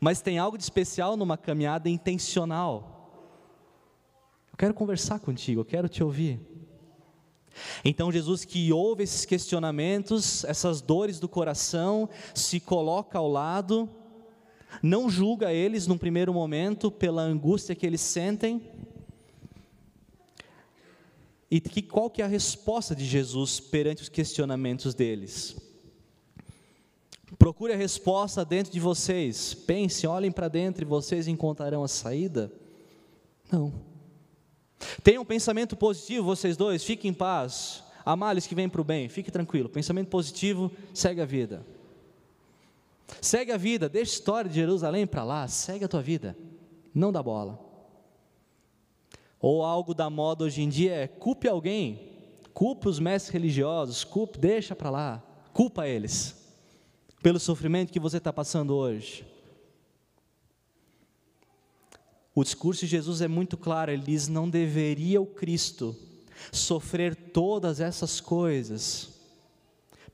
mas 0.00 0.20
tem 0.20 0.38
algo 0.38 0.58
de 0.58 0.64
especial 0.64 1.16
numa 1.16 1.38
caminhada 1.38 1.88
intencional. 1.88 2.92
Eu 4.52 4.58
quero 4.58 4.74
conversar 4.74 5.20
contigo, 5.20 5.60
eu 5.60 5.64
quero 5.64 5.88
te 5.88 6.02
ouvir. 6.02 6.40
Então, 7.84 8.12
Jesus, 8.12 8.44
que 8.44 8.72
ouve 8.72 9.04
esses 9.04 9.24
questionamentos, 9.24 10.44
essas 10.44 10.80
dores 10.80 11.18
do 11.18 11.28
coração, 11.28 12.08
se 12.34 12.60
coloca 12.60 13.18
ao 13.18 13.28
lado, 13.28 13.88
não 14.82 15.08
julga 15.08 15.52
eles 15.52 15.86
num 15.86 15.98
primeiro 15.98 16.32
momento 16.32 16.90
pela 16.90 17.22
angústia 17.22 17.74
que 17.74 17.86
eles 17.86 18.00
sentem. 18.00 18.62
E 21.50 21.60
que, 21.60 21.80
qual 21.82 22.10
que 22.10 22.22
é 22.22 22.24
a 22.24 22.28
resposta 22.28 22.94
de 22.94 23.04
Jesus 23.04 23.60
perante 23.60 24.02
os 24.02 24.08
questionamentos 24.08 24.94
deles? 24.94 25.56
Procure 27.38 27.72
a 27.72 27.76
resposta 27.76 28.44
dentro 28.44 28.72
de 28.72 28.80
vocês. 28.80 29.54
Pense, 29.54 30.06
olhem 30.06 30.32
para 30.32 30.48
dentro 30.48 30.82
e 30.82 30.86
vocês 30.86 31.28
encontrarão 31.28 31.84
a 31.84 31.88
saída? 31.88 32.52
Não. 33.50 33.72
Tenham 35.02 35.22
um 35.22 35.26
pensamento 35.26 35.76
positivo, 35.76 36.24
vocês 36.24 36.56
dois, 36.56 36.84
fiquem 36.84 37.10
em 37.10 37.14
paz. 37.14 37.82
Há 38.04 38.14
males 38.14 38.46
que 38.46 38.54
vêm 38.54 38.68
para 38.68 38.80
o 38.80 38.84
bem, 38.84 39.08
fique 39.08 39.30
tranquilo. 39.30 39.68
Pensamento 39.68 40.08
positivo, 40.08 40.70
segue 40.94 41.20
a 41.20 41.24
vida. 41.24 41.64
Segue 43.20 43.52
a 43.52 43.56
vida, 43.56 43.88
deixa 43.88 44.12
a 44.12 44.14
história 44.14 44.48
de 44.48 44.56
Jerusalém 44.56 45.06
para 45.06 45.24
lá, 45.24 45.46
segue 45.48 45.84
a 45.84 45.88
tua 45.88 46.02
vida. 46.02 46.36
Não 46.94 47.12
dá 47.12 47.22
bola. 47.22 47.58
Ou 49.40 49.62
algo 49.62 49.94
da 49.94 50.10
moda 50.10 50.44
hoje 50.44 50.62
em 50.62 50.68
dia 50.68 50.92
é 50.92 51.06
culpe 51.06 51.46
alguém, 51.46 52.12
culpe 52.52 52.88
os 52.88 52.98
mestres 52.98 53.32
religiosos, 53.32 54.02
culpe, 54.02 54.38
deixa 54.38 54.74
para 54.74 54.90
lá, 54.90 55.22
culpa 55.52 55.86
eles 55.86 56.44
pelo 57.22 57.40
sofrimento 57.40 57.92
que 57.92 58.00
você 58.00 58.18
está 58.18 58.32
passando 58.32 58.74
hoje. 58.74 59.26
O 62.34 62.44
discurso 62.44 62.82
de 62.82 62.86
Jesus 62.86 63.20
é 63.20 63.28
muito 63.28 63.56
claro, 63.56 63.90
ele 63.90 64.02
diz: 64.02 64.28
não 64.28 64.48
deveria 64.48 65.20
o 65.20 65.26
Cristo 65.26 65.96
sofrer 66.52 67.14
todas 67.14 67.80
essas 67.80 68.20
coisas 68.20 69.15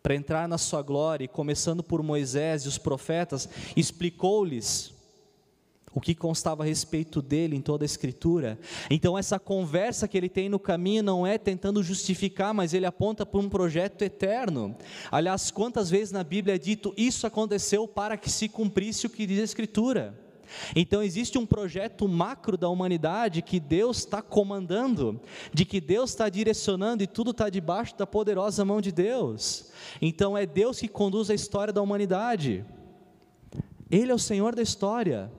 para 0.03 0.15
entrar 0.15 0.49
na 0.49 0.59
sua 0.59 0.83
glória, 0.83 1.29
começando 1.29 1.83
por 1.83 2.03
Moisés 2.03 2.65
e 2.65 2.69
os 2.69 2.77
profetas, 2.77 3.49
explicou-lhes 3.77 4.93
o 5.95 6.01
que 6.01 6.15
constava 6.15 6.63
a 6.63 6.67
respeito 6.67 7.21
dele 7.21 7.55
em 7.55 7.61
toda 7.61 7.85
a 7.85 7.87
Escritura. 7.87 8.59
Então, 8.91 9.17
essa 9.17 9.39
conversa 9.39 10.09
que 10.09 10.17
ele 10.17 10.29
tem 10.29 10.49
no 10.49 10.59
caminho 10.59 11.03
não 11.03 11.27
é 11.27 11.37
tentando 11.37 11.83
justificar, 11.83 12.55
mas 12.55 12.73
ele 12.73 12.87
aponta 12.87 13.27
para 13.27 13.41
um 13.41 13.49
projeto 13.49 14.03
eterno. 14.03 14.75
Aliás, 15.11 15.51
quantas 15.51 15.91
vezes 15.91 16.11
na 16.11 16.25
Bíblia 16.25 16.55
é 16.55 16.59
dito 16.59 16.95
isso 16.97 17.27
aconteceu 17.27 17.87
para 17.87 18.17
que 18.17 18.31
se 18.31 18.49
cumprisse 18.49 19.07
o 19.07 19.11
que 19.11 19.27
diz 19.27 19.41
a 19.41 19.45
Escritura? 19.45 20.19
Então 20.75 21.03
existe 21.03 21.39
um 21.39 21.47
projeto 21.47 22.09
macro 22.09 22.57
da 22.57 22.69
humanidade 22.69 23.43
que 23.43 23.59
Deus 23.59 23.99
está 23.99 24.23
comandando, 24.23 25.21
de 25.53 25.65
que 25.65 25.81
Deus 25.81 26.11
está 26.11 26.29
direcionando 26.29 27.03
e 27.03 27.07
tudo 27.07 27.31
está 27.31 27.49
debaixo 27.49 27.97
da 27.97 28.07
poderosa 28.07 28.65
mão 28.65 28.81
de 28.81 28.93
Deus. 28.93 29.71
Então 30.01 30.37
é 30.37 30.47
Deus 30.47 30.81
que 30.81 30.89
conduz 30.89 31.31
a 31.31 31.35
história 31.35 31.73
da 31.73 31.83
humanidade. 31.83 32.65
Ele 33.91 34.11
é 34.11 34.15
o 34.15 34.19
Senhor 34.19 34.55
da 34.55 34.63
história. 34.63 35.31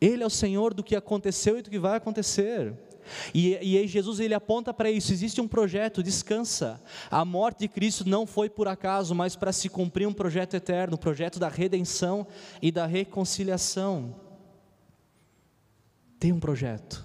Ele 0.00 0.22
é 0.22 0.26
o 0.26 0.30
Senhor 0.30 0.74
do 0.74 0.82
que 0.82 0.94
aconteceu 0.94 1.58
e 1.58 1.62
do 1.62 1.70
que 1.70 1.78
vai 1.78 1.96
acontecer. 1.96 2.74
E, 3.34 3.58
e 3.60 3.78
aí 3.78 3.86
Jesus 3.86 4.20
ele 4.20 4.34
aponta 4.34 4.72
para 4.72 4.90
isso, 4.90 5.12
existe 5.12 5.40
um 5.40 5.48
projeto, 5.48 6.02
descansa. 6.02 6.80
A 7.10 7.24
morte 7.24 7.60
de 7.60 7.68
Cristo 7.68 8.08
não 8.08 8.26
foi 8.26 8.48
por 8.48 8.68
acaso, 8.68 9.14
mas 9.14 9.36
para 9.36 9.52
se 9.52 9.68
cumprir 9.68 10.06
um 10.06 10.12
projeto 10.12 10.54
eterno, 10.54 10.94
o 10.94 10.98
projeto 10.98 11.38
da 11.38 11.48
redenção 11.48 12.26
e 12.60 12.70
da 12.70 12.86
reconciliação. 12.86 14.14
Tem 16.18 16.32
um 16.32 16.40
projeto. 16.40 17.04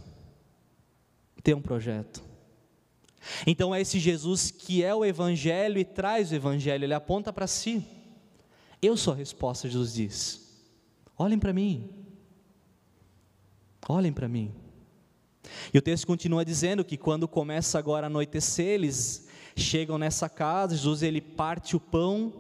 Tem 1.44 1.54
um 1.54 1.62
projeto. 1.62 2.24
Então 3.46 3.74
é 3.74 3.82
esse 3.82 4.00
Jesus 4.00 4.52
que 4.52 4.84
é 4.84 4.94
o 4.94 5.04
Evangelho 5.04 5.78
e 5.78 5.86
traz 5.86 6.32
o 6.32 6.36
Evangelho, 6.36 6.86
ele 6.86 6.94
aponta 6.94 7.34
para 7.34 7.48
si. 7.48 7.86
Eu 8.82 8.96
sou 8.96 9.14
a 9.14 9.16
resposta, 9.18 9.68
Jesus 9.68 9.94
diz. 9.94 10.50
Olhem 11.18 11.38
para 11.38 11.52
mim. 11.52 11.90
Olhem 13.88 14.14
para 14.14 14.28
mim. 14.28 14.54
E 15.74 15.78
o 15.78 15.82
texto 15.82 16.06
continua 16.06 16.44
dizendo 16.44 16.84
que 16.84 16.98
quando 16.98 17.28
começa 17.28 17.78
agora 17.78 18.06
a 18.06 18.10
anoitecer, 18.10 18.68
eles 18.68 19.28
chegam 19.56 19.98
nessa 19.98 20.30
casa, 20.30 20.76
Jesus 20.76 21.04
ele 21.04 21.22
parte 21.22 21.76
o 21.76 21.80
pão, 21.80 22.34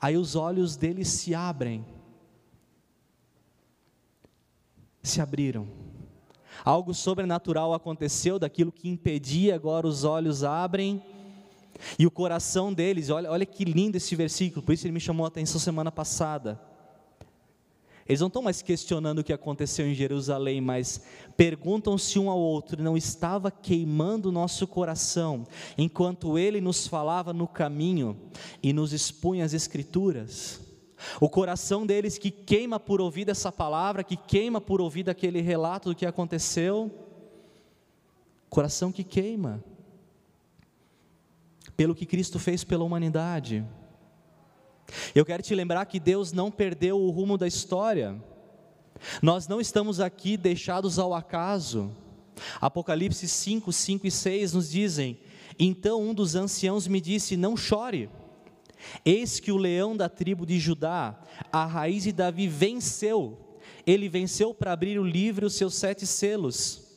aí 0.00 0.16
os 0.16 0.36
olhos 0.36 0.76
deles 0.76 1.08
se 1.08 1.34
abrem. 1.34 1.84
Se 5.02 5.20
abriram. 5.20 5.68
Algo 6.64 6.92
sobrenatural 6.92 7.72
aconteceu, 7.72 8.38
daquilo 8.38 8.72
que 8.72 8.88
impedia, 8.88 9.54
agora 9.54 9.86
os 9.86 10.04
olhos 10.04 10.42
abrem. 10.42 11.02
E 11.98 12.06
o 12.06 12.10
coração 12.10 12.72
deles, 12.72 13.08
olha, 13.08 13.30
olha 13.30 13.46
que 13.46 13.64
lindo 13.64 13.96
esse 13.96 14.16
versículo, 14.16 14.62
por 14.62 14.72
isso 14.72 14.84
ele 14.86 14.92
me 14.92 15.00
chamou 15.00 15.24
a 15.24 15.28
atenção 15.28 15.60
semana 15.60 15.92
passada. 15.92 16.60
Eles 18.08 18.20
não 18.20 18.28
estão 18.28 18.42
mais 18.42 18.62
questionando 18.62 19.18
o 19.18 19.24
que 19.24 19.34
aconteceu 19.34 19.86
em 19.86 19.94
Jerusalém, 19.94 20.62
mas 20.62 21.02
perguntam 21.36 21.98
se 21.98 22.18
um 22.18 22.30
ao 22.30 22.38
outro 22.38 22.82
não 22.82 22.96
estava 22.96 23.50
queimando 23.50 24.30
o 24.30 24.32
nosso 24.32 24.66
coração 24.66 25.46
enquanto 25.76 26.38
ele 26.38 26.58
nos 26.58 26.86
falava 26.86 27.34
no 27.34 27.46
caminho 27.46 28.16
e 28.62 28.72
nos 28.72 28.94
expunha 28.94 29.44
as 29.44 29.52
Escrituras. 29.52 30.60
O 31.20 31.28
coração 31.28 31.86
deles 31.86 32.16
que 32.16 32.30
queima 32.30 32.80
por 32.80 33.00
ouvir 33.00 33.26
dessa 33.26 33.52
palavra, 33.52 34.02
que 34.02 34.16
queima 34.16 34.60
por 34.60 34.80
ouvir 34.80 35.02
daquele 35.02 35.40
relato 35.40 35.90
do 35.90 35.94
que 35.94 36.06
aconteceu. 36.06 36.90
Coração 38.48 38.90
que 38.90 39.04
queima 39.04 39.62
pelo 41.76 41.94
que 41.94 42.06
Cristo 42.06 42.38
fez 42.38 42.64
pela 42.64 42.84
humanidade. 42.84 43.64
Eu 45.14 45.24
quero 45.24 45.42
te 45.42 45.54
lembrar 45.54 45.84
que 45.86 46.00
Deus 46.00 46.32
não 46.32 46.50
perdeu 46.50 46.98
o 46.98 47.10
rumo 47.10 47.36
da 47.36 47.46
história. 47.46 48.16
Nós 49.22 49.46
não 49.46 49.60
estamos 49.60 50.00
aqui 50.00 50.36
deixados 50.36 50.98
ao 50.98 51.14
acaso. 51.14 51.90
Apocalipse 52.60 53.26
5, 53.28 53.72
5 53.72 54.06
e 54.06 54.10
6 54.10 54.52
nos 54.54 54.70
dizem: 54.70 55.18
Então 55.58 56.02
um 56.02 56.14
dos 56.14 56.34
anciãos 56.34 56.86
me 56.86 57.00
disse: 57.00 57.36
Não 57.36 57.56
chore. 57.56 58.08
Eis 59.04 59.40
que 59.40 59.50
o 59.50 59.56
leão 59.56 59.96
da 59.96 60.08
tribo 60.08 60.46
de 60.46 60.58
Judá, 60.58 61.20
a 61.52 61.66
raiz 61.66 62.04
de 62.04 62.12
Davi, 62.12 62.46
venceu. 62.46 63.58
Ele 63.86 64.08
venceu 64.08 64.54
para 64.54 64.72
abrir 64.72 64.98
o 64.98 65.04
livro 65.04 65.44
e 65.44 65.48
os 65.48 65.54
seus 65.54 65.74
sete 65.74 66.06
selos. 66.06 66.87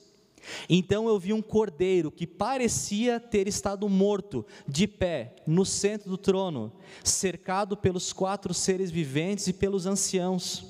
Então 0.69 1.07
eu 1.07 1.19
vi 1.19 1.33
um 1.33 1.41
cordeiro 1.41 2.11
que 2.11 2.25
parecia 2.25 3.19
ter 3.19 3.47
estado 3.47 3.87
morto, 3.87 4.45
de 4.67 4.87
pé, 4.87 5.35
no 5.45 5.65
centro 5.65 6.09
do 6.09 6.17
trono, 6.17 6.73
cercado 7.03 7.77
pelos 7.77 8.11
quatro 8.11 8.53
seres 8.53 8.91
viventes 8.91 9.47
e 9.47 9.53
pelos 9.53 9.85
anciãos. 9.85 10.65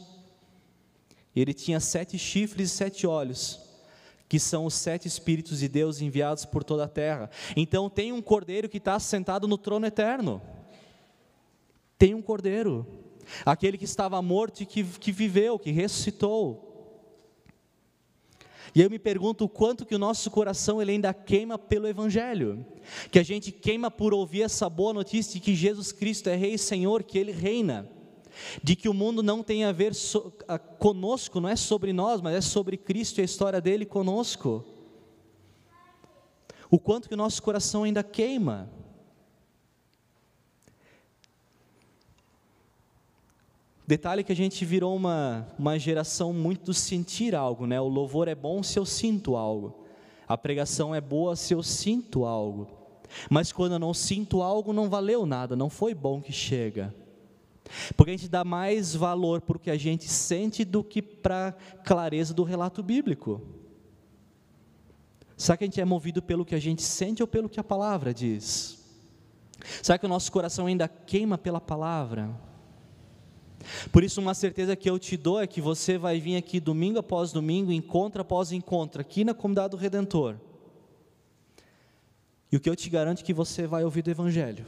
Ele 1.35 1.53
tinha 1.53 1.79
sete 1.79 2.17
chifres 2.17 2.71
e 2.71 2.75
sete 2.75 3.07
olhos, 3.07 3.59
que 4.27 4.39
são 4.39 4.65
os 4.65 4.73
sete 4.73 5.07
Espíritos 5.07 5.59
de 5.59 5.67
Deus 5.67 6.01
enviados 6.01 6.45
por 6.45 6.63
toda 6.63 6.85
a 6.85 6.89
terra. 6.89 7.29
Então 7.55 7.89
tem 7.89 8.11
um 8.11 8.21
cordeiro 8.21 8.69
que 8.69 8.77
está 8.77 8.99
sentado 8.99 9.47
no 9.47 9.57
trono 9.57 9.85
eterno. 9.85 10.41
Tem 11.97 12.13
um 12.13 12.21
cordeiro, 12.21 12.85
aquele 13.45 13.77
que 13.77 13.85
estava 13.85 14.21
morto 14.21 14.63
e 14.63 14.65
que, 14.65 14.83
que 14.83 15.11
viveu, 15.11 15.59
que 15.59 15.71
ressuscitou. 15.71 16.70
E 18.73 18.81
eu 18.81 18.89
me 18.89 18.97
pergunto 18.97 19.45
o 19.45 19.49
quanto 19.49 19.85
que 19.85 19.95
o 19.95 19.99
nosso 19.99 20.31
coração 20.31 20.81
ele 20.81 20.93
ainda 20.93 21.13
queima 21.13 21.57
pelo 21.57 21.87
Evangelho, 21.87 22.65
que 23.11 23.19
a 23.19 23.23
gente 23.23 23.51
queima 23.51 23.91
por 23.91 24.13
ouvir 24.13 24.43
essa 24.43 24.69
boa 24.69 24.93
notícia 24.93 25.33
de 25.33 25.39
que 25.41 25.53
Jesus 25.53 25.91
Cristo 25.91 26.29
é 26.29 26.35
Rei 26.35 26.53
e 26.53 26.57
Senhor, 26.57 27.03
que 27.03 27.17
Ele 27.17 27.33
reina, 27.33 27.89
de 28.63 28.75
que 28.77 28.87
o 28.87 28.93
mundo 28.93 29.21
não 29.21 29.43
tem 29.43 29.65
a 29.65 29.73
ver 29.73 29.93
so, 29.93 30.33
a, 30.47 30.57
conosco, 30.57 31.41
não 31.41 31.49
é 31.49 31.55
sobre 31.57 31.91
nós, 31.91 32.21
mas 32.21 32.35
é 32.35 32.41
sobre 32.41 32.77
Cristo 32.77 33.19
e 33.19 33.21
a 33.21 33.25
história 33.25 33.59
dele 33.59 33.85
conosco. 33.85 34.63
O 36.69 36.79
quanto 36.79 37.09
que 37.09 37.13
o 37.13 37.17
nosso 37.17 37.43
coração 37.43 37.83
ainda 37.83 38.01
queima. 38.01 38.69
Detalhe 43.91 44.23
que 44.23 44.31
a 44.31 44.35
gente 44.35 44.63
virou 44.63 44.95
uma, 44.95 45.45
uma 45.59 45.77
geração 45.77 46.31
muito 46.31 46.67
do 46.67 46.73
sentir 46.73 47.35
algo, 47.35 47.67
né? 47.67 47.81
O 47.81 47.89
louvor 47.89 48.29
é 48.29 48.33
bom 48.33 48.63
se 48.63 48.79
eu 48.79 48.85
sinto 48.85 49.35
algo. 49.35 49.83
A 50.25 50.37
pregação 50.37 50.95
é 50.95 51.01
boa 51.01 51.35
se 51.35 51.53
eu 51.53 51.61
sinto 51.61 52.23
algo. 52.23 52.69
Mas 53.29 53.51
quando 53.51 53.73
eu 53.73 53.79
não 53.79 53.93
sinto 53.93 54.41
algo, 54.41 54.71
não 54.71 54.89
valeu 54.89 55.25
nada, 55.25 55.57
não 55.57 55.69
foi 55.69 55.93
bom 55.93 56.21
que 56.21 56.31
chega. 56.31 56.95
Porque 57.97 58.11
a 58.11 58.15
gente 58.15 58.29
dá 58.29 58.45
mais 58.45 58.95
valor 58.95 59.41
para 59.41 59.57
o 59.57 59.59
que 59.59 59.69
a 59.69 59.77
gente 59.77 60.07
sente 60.07 60.63
do 60.63 60.85
que 60.85 61.01
para 61.01 61.49
a 61.49 61.51
clareza 61.83 62.33
do 62.33 62.43
relato 62.43 62.81
bíblico. 62.81 63.41
Será 65.35 65.57
que 65.57 65.65
a 65.65 65.67
gente 65.67 65.81
é 65.81 65.83
movido 65.83 66.21
pelo 66.21 66.45
que 66.45 66.55
a 66.55 66.61
gente 66.61 66.81
sente 66.81 67.21
ou 67.21 67.27
pelo 67.27 67.49
que 67.49 67.59
a 67.59 67.63
palavra 67.63 68.13
diz? 68.13 68.81
Será 69.83 69.97
que 69.97 70.05
o 70.05 70.09
nosso 70.09 70.31
coração 70.31 70.67
ainda 70.67 70.87
queima 70.87 71.37
pela 71.37 71.59
palavra? 71.59 72.49
Por 73.91 74.03
isso, 74.03 74.21
uma 74.21 74.33
certeza 74.33 74.75
que 74.75 74.89
eu 74.89 74.97
te 74.97 75.17
dou 75.17 75.39
é 75.39 75.47
que 75.47 75.61
você 75.61 75.97
vai 75.97 76.19
vir 76.19 76.35
aqui 76.35 76.59
domingo 76.59 76.99
após 76.99 77.31
domingo, 77.31 77.71
encontro 77.71 78.21
após 78.21 78.51
encontro, 78.51 79.01
aqui 79.01 79.23
na 79.23 79.33
comunidade 79.33 79.71
do 79.71 79.77
Redentor. 79.77 80.35
E 82.51 82.57
o 82.57 82.59
que 82.59 82.69
eu 82.69 82.75
te 82.75 82.89
garanto 82.89 83.21
é 83.21 83.23
que 83.23 83.33
você 83.33 83.65
vai 83.65 83.83
ouvir 83.83 84.01
do 84.01 84.11
Evangelho. 84.11 84.65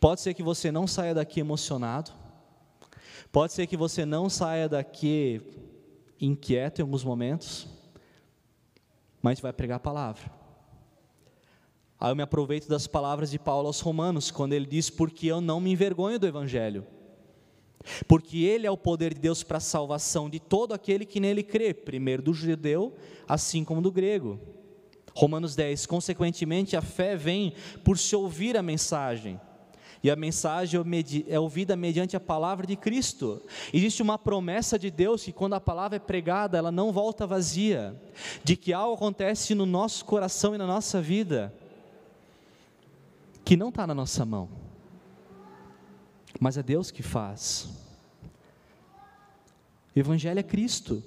Pode 0.00 0.20
ser 0.20 0.34
que 0.34 0.42
você 0.42 0.72
não 0.72 0.86
saia 0.86 1.14
daqui 1.14 1.40
emocionado, 1.40 2.10
pode 3.30 3.52
ser 3.52 3.66
que 3.66 3.76
você 3.76 4.04
não 4.04 4.28
saia 4.28 4.68
daqui 4.68 5.40
inquieto 6.20 6.80
em 6.80 6.82
alguns 6.82 7.04
momentos, 7.04 7.68
mas 9.22 9.40
vai 9.40 9.52
pregar 9.52 9.76
a 9.76 9.80
palavra. 9.80 10.38
Aí 12.00 12.10
eu 12.10 12.16
me 12.16 12.22
aproveito 12.22 12.68
das 12.68 12.86
palavras 12.86 13.30
de 13.30 13.38
Paulo 13.38 13.66
aos 13.66 13.80
Romanos, 13.80 14.30
quando 14.30 14.52
ele 14.52 14.66
diz: 14.66 14.88
Porque 14.88 15.26
eu 15.26 15.40
não 15.40 15.60
me 15.60 15.72
envergonho 15.72 16.18
do 16.18 16.26
Evangelho, 16.26 16.86
porque 18.06 18.38
ele 18.38 18.66
é 18.66 18.70
o 18.70 18.76
poder 18.76 19.14
de 19.14 19.20
Deus 19.20 19.42
para 19.42 19.58
a 19.58 19.60
salvação 19.60 20.28
de 20.28 20.38
todo 20.38 20.74
aquele 20.74 21.04
que 21.04 21.20
nele 21.20 21.42
crê, 21.42 21.72
primeiro 21.72 22.22
do 22.22 22.34
judeu, 22.34 22.94
assim 23.26 23.64
como 23.64 23.80
do 23.80 23.92
grego. 23.92 24.38
Romanos 25.14 25.54
10: 25.54 25.86
Consequentemente, 25.86 26.76
a 26.76 26.82
fé 26.82 27.16
vem 27.16 27.52
por 27.84 27.98
se 27.98 28.14
ouvir 28.14 28.56
a 28.56 28.62
mensagem 28.62 29.40
e 30.02 30.10
a 30.10 30.16
mensagem 30.16 30.80
é 31.26 31.40
ouvida 31.40 31.76
mediante 31.76 32.16
a 32.16 32.20
palavra 32.20 32.66
de 32.66 32.76
Cristo. 32.76 33.42
Existe 33.72 34.02
uma 34.02 34.18
promessa 34.18 34.78
de 34.78 34.90
Deus 34.90 35.24
que, 35.24 35.32
quando 35.32 35.54
a 35.54 35.60
palavra 35.60 35.96
é 35.96 36.00
pregada, 36.00 36.56
ela 36.56 36.70
não 36.70 36.92
volta 36.92 37.26
vazia, 37.26 38.00
de 38.44 38.56
que 38.56 38.72
algo 38.72 38.94
acontece 38.94 39.54
no 39.54 39.66
nosso 39.66 40.04
coração 40.04 40.54
e 40.54 40.58
na 40.58 40.66
nossa 40.66 41.00
vida, 41.00 41.52
que 43.44 43.56
não 43.56 43.70
está 43.70 43.86
na 43.86 43.94
nossa 43.94 44.24
mão, 44.24 44.48
mas 46.38 46.56
é 46.56 46.62
Deus 46.62 46.90
que 46.90 47.02
faz. 47.02 47.68
Evangelho 49.94 50.38
é 50.38 50.42
Cristo, 50.42 51.02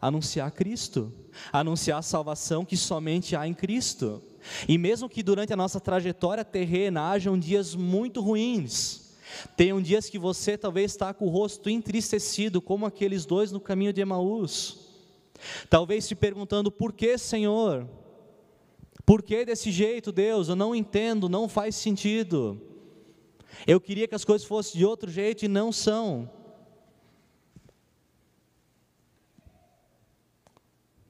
anunciar 0.00 0.50
Cristo, 0.50 1.12
anunciar 1.52 1.98
a 1.98 2.02
salvação 2.02 2.64
que 2.64 2.76
somente 2.76 3.36
há 3.36 3.46
em 3.46 3.54
Cristo. 3.54 4.22
E 4.68 4.76
mesmo 4.76 5.08
que 5.08 5.22
durante 5.22 5.52
a 5.52 5.56
nossa 5.56 5.80
trajetória 5.80 6.44
terrena 6.44 7.10
hajam 7.10 7.38
dias 7.38 7.74
muito 7.74 8.20
ruins, 8.20 9.14
tenham 9.56 9.80
dias 9.80 10.08
que 10.08 10.18
você 10.18 10.58
talvez 10.58 10.92
está 10.92 11.14
com 11.14 11.26
o 11.26 11.30
rosto 11.30 11.70
entristecido, 11.70 12.60
como 12.60 12.86
aqueles 12.86 13.24
dois 13.24 13.50
no 13.50 13.60
caminho 13.60 13.92
de 13.92 14.00
Emaús, 14.00 14.78
talvez 15.70 16.04
se 16.04 16.14
perguntando: 16.14 16.70
por 16.70 16.92
que, 16.92 17.16
Senhor? 17.16 17.88
Por 19.06 19.22
que 19.22 19.44
desse 19.44 19.70
jeito, 19.70 20.10
Deus? 20.10 20.48
Eu 20.48 20.56
não 20.56 20.74
entendo, 20.74 21.28
não 21.28 21.48
faz 21.48 21.76
sentido. 21.76 22.60
Eu 23.66 23.80
queria 23.80 24.08
que 24.08 24.14
as 24.14 24.24
coisas 24.24 24.46
fossem 24.46 24.78
de 24.78 24.84
outro 24.84 25.10
jeito 25.10 25.44
e 25.44 25.48
não 25.48 25.72
são. 25.72 26.30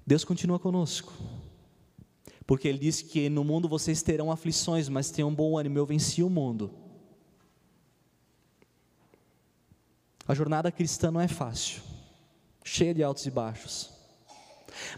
Deus 0.06 0.24
continua 0.24 0.58
conosco. 0.58 1.12
Porque 2.46 2.68
ele 2.68 2.78
disse 2.78 3.04
que 3.04 3.28
no 3.30 3.42
mundo 3.42 3.68
vocês 3.68 4.02
terão 4.02 4.30
aflições, 4.30 4.88
mas 4.88 5.10
tenham 5.10 5.30
um 5.30 5.34
bom 5.34 5.56
ânimo, 5.56 5.78
eu 5.78 5.86
venci 5.86 6.22
o 6.22 6.28
mundo. 6.28 6.70
A 10.26 10.34
jornada 10.34 10.70
cristã 10.70 11.10
não 11.10 11.20
é 11.20 11.28
fácil, 11.28 11.82
cheia 12.62 12.94
de 12.94 13.02
altos 13.02 13.26
e 13.26 13.30
baixos. 13.30 13.93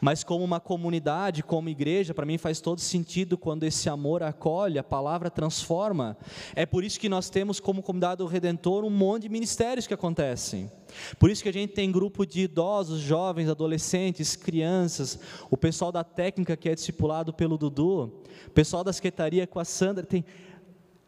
Mas 0.00 0.24
como 0.24 0.44
uma 0.44 0.60
comunidade, 0.60 1.42
como 1.42 1.68
igreja, 1.68 2.14
para 2.14 2.26
mim 2.26 2.38
faz 2.38 2.60
todo 2.60 2.80
sentido 2.80 3.36
quando 3.36 3.64
esse 3.64 3.88
amor 3.88 4.22
acolhe, 4.22 4.78
a 4.78 4.84
palavra 4.84 5.30
transforma. 5.30 6.16
É 6.54 6.66
por 6.66 6.84
isso 6.84 7.00
que 7.00 7.08
nós 7.08 7.30
temos 7.30 7.60
como 7.60 7.82
comunidade 7.82 8.18
do 8.18 8.26
Redentor 8.26 8.84
um 8.84 8.90
monte 8.90 9.22
de 9.22 9.28
ministérios 9.28 9.86
que 9.86 9.94
acontecem. 9.94 10.70
Por 11.18 11.30
isso 11.30 11.42
que 11.42 11.48
a 11.48 11.52
gente 11.52 11.72
tem 11.72 11.90
grupo 11.90 12.26
de 12.26 12.42
idosos, 12.42 13.00
jovens, 13.00 13.48
adolescentes, 13.48 14.36
crianças, 14.36 15.18
o 15.50 15.56
pessoal 15.56 15.90
da 15.90 16.04
técnica 16.04 16.56
que 16.56 16.68
é 16.68 16.74
discipulado 16.74 17.32
pelo 17.32 17.58
Dudu, 17.58 18.22
o 18.46 18.50
pessoal 18.50 18.84
da 18.84 18.92
secretaria 18.92 19.46
com 19.46 19.58
a 19.58 19.64
Sandra, 19.64 20.04
tem 20.04 20.24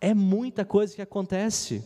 é 0.01 0.15
muita 0.15 0.65
coisa 0.65 0.95
que 0.95 1.03
acontece. 1.03 1.83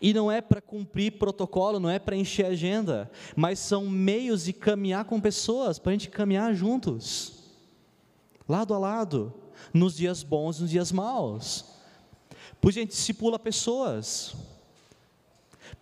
E 0.00 0.12
não 0.14 0.30
é 0.30 0.40
para 0.40 0.60
cumprir 0.60 1.12
protocolo, 1.12 1.80
não 1.80 1.90
é 1.90 1.98
para 1.98 2.16
encher 2.16 2.46
agenda, 2.46 3.10
mas 3.34 3.58
são 3.58 3.88
meios 3.88 4.44
de 4.44 4.52
caminhar 4.52 5.04
com 5.04 5.20
pessoas, 5.20 5.78
para 5.78 5.90
a 5.90 5.94
gente 5.94 6.08
caminhar 6.08 6.54
juntos, 6.54 7.44
lado 8.48 8.74
a 8.74 8.78
lado, 8.78 9.32
nos 9.72 9.96
dias 9.96 10.22
bons 10.22 10.58
e 10.58 10.62
nos 10.62 10.70
dias 10.70 10.92
maus. 10.92 11.64
Pois 12.60 12.76
a 12.76 12.80
gente 12.80 12.90
discipula 12.90 13.38
pessoas. 13.38 14.34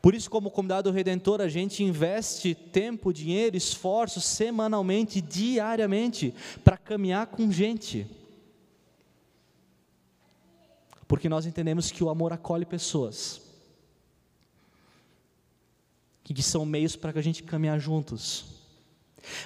Por 0.01 0.15
isso, 0.15 0.31
como 0.31 0.51
comunidade 0.51 0.85
do 0.85 0.93
Redentor, 0.93 1.41
a 1.41 1.49
gente 1.49 1.83
investe 1.83 2.55
tempo, 2.55 3.13
dinheiro, 3.13 3.57
esforço 3.57 4.21
semanalmente, 4.21 5.21
diariamente, 5.21 6.35
para 6.65 6.79
caminhar 6.79 7.27
com 7.27 7.51
gente. 7.51 8.07
Porque 11.07 11.29
nós 11.29 11.45
entendemos 11.45 11.91
que 11.91 12.05
o 12.05 12.09
amor 12.09 12.33
acolhe 12.33 12.65
pessoas 12.65 13.50
que 16.35 16.43
são 16.43 16.65
meios 16.65 16.97
para 16.97 17.13
que 17.13 17.19
a 17.19 17.23
gente 17.23 17.43
caminhar 17.43 17.79
juntos. 17.79 18.45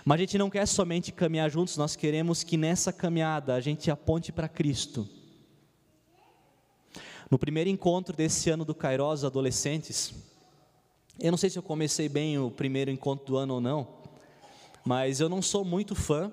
Mas 0.05 0.17
a 0.17 0.21
gente 0.21 0.39
não 0.39 0.51
quer 0.51 0.67
somente 0.67 1.13
caminhar 1.13 1.51
juntos, 1.51 1.77
nós 1.77 1.97
queremos 1.97 2.43
que 2.43 2.57
nessa 2.57 2.93
caminhada 2.93 3.55
a 3.55 3.61
gente 3.61 3.91
aponte 3.91 4.31
para 4.33 4.49
Cristo. 4.49 5.09
No 7.31 7.39
primeiro 7.39 7.71
encontro 7.71 8.15
desse 8.15 8.51
ano 8.51 8.65
do 8.65 8.75
Kairos 8.75 9.25
Adolescentes, 9.25 10.15
eu 11.19 11.31
não 11.31 11.39
sei 11.39 11.51
se 11.51 11.59
eu 11.59 11.63
comecei 11.63 12.09
bem 12.09 12.39
o 12.39 12.51
primeiro 12.51 12.91
encontro 12.91 13.27
do 13.27 13.37
ano 13.37 13.55
ou 13.55 13.61
não, 13.61 13.89
mas 14.85 15.21
eu 15.21 15.29
não 15.29 15.41
sou 15.41 15.65
muito 15.65 15.95
fã 15.95 16.31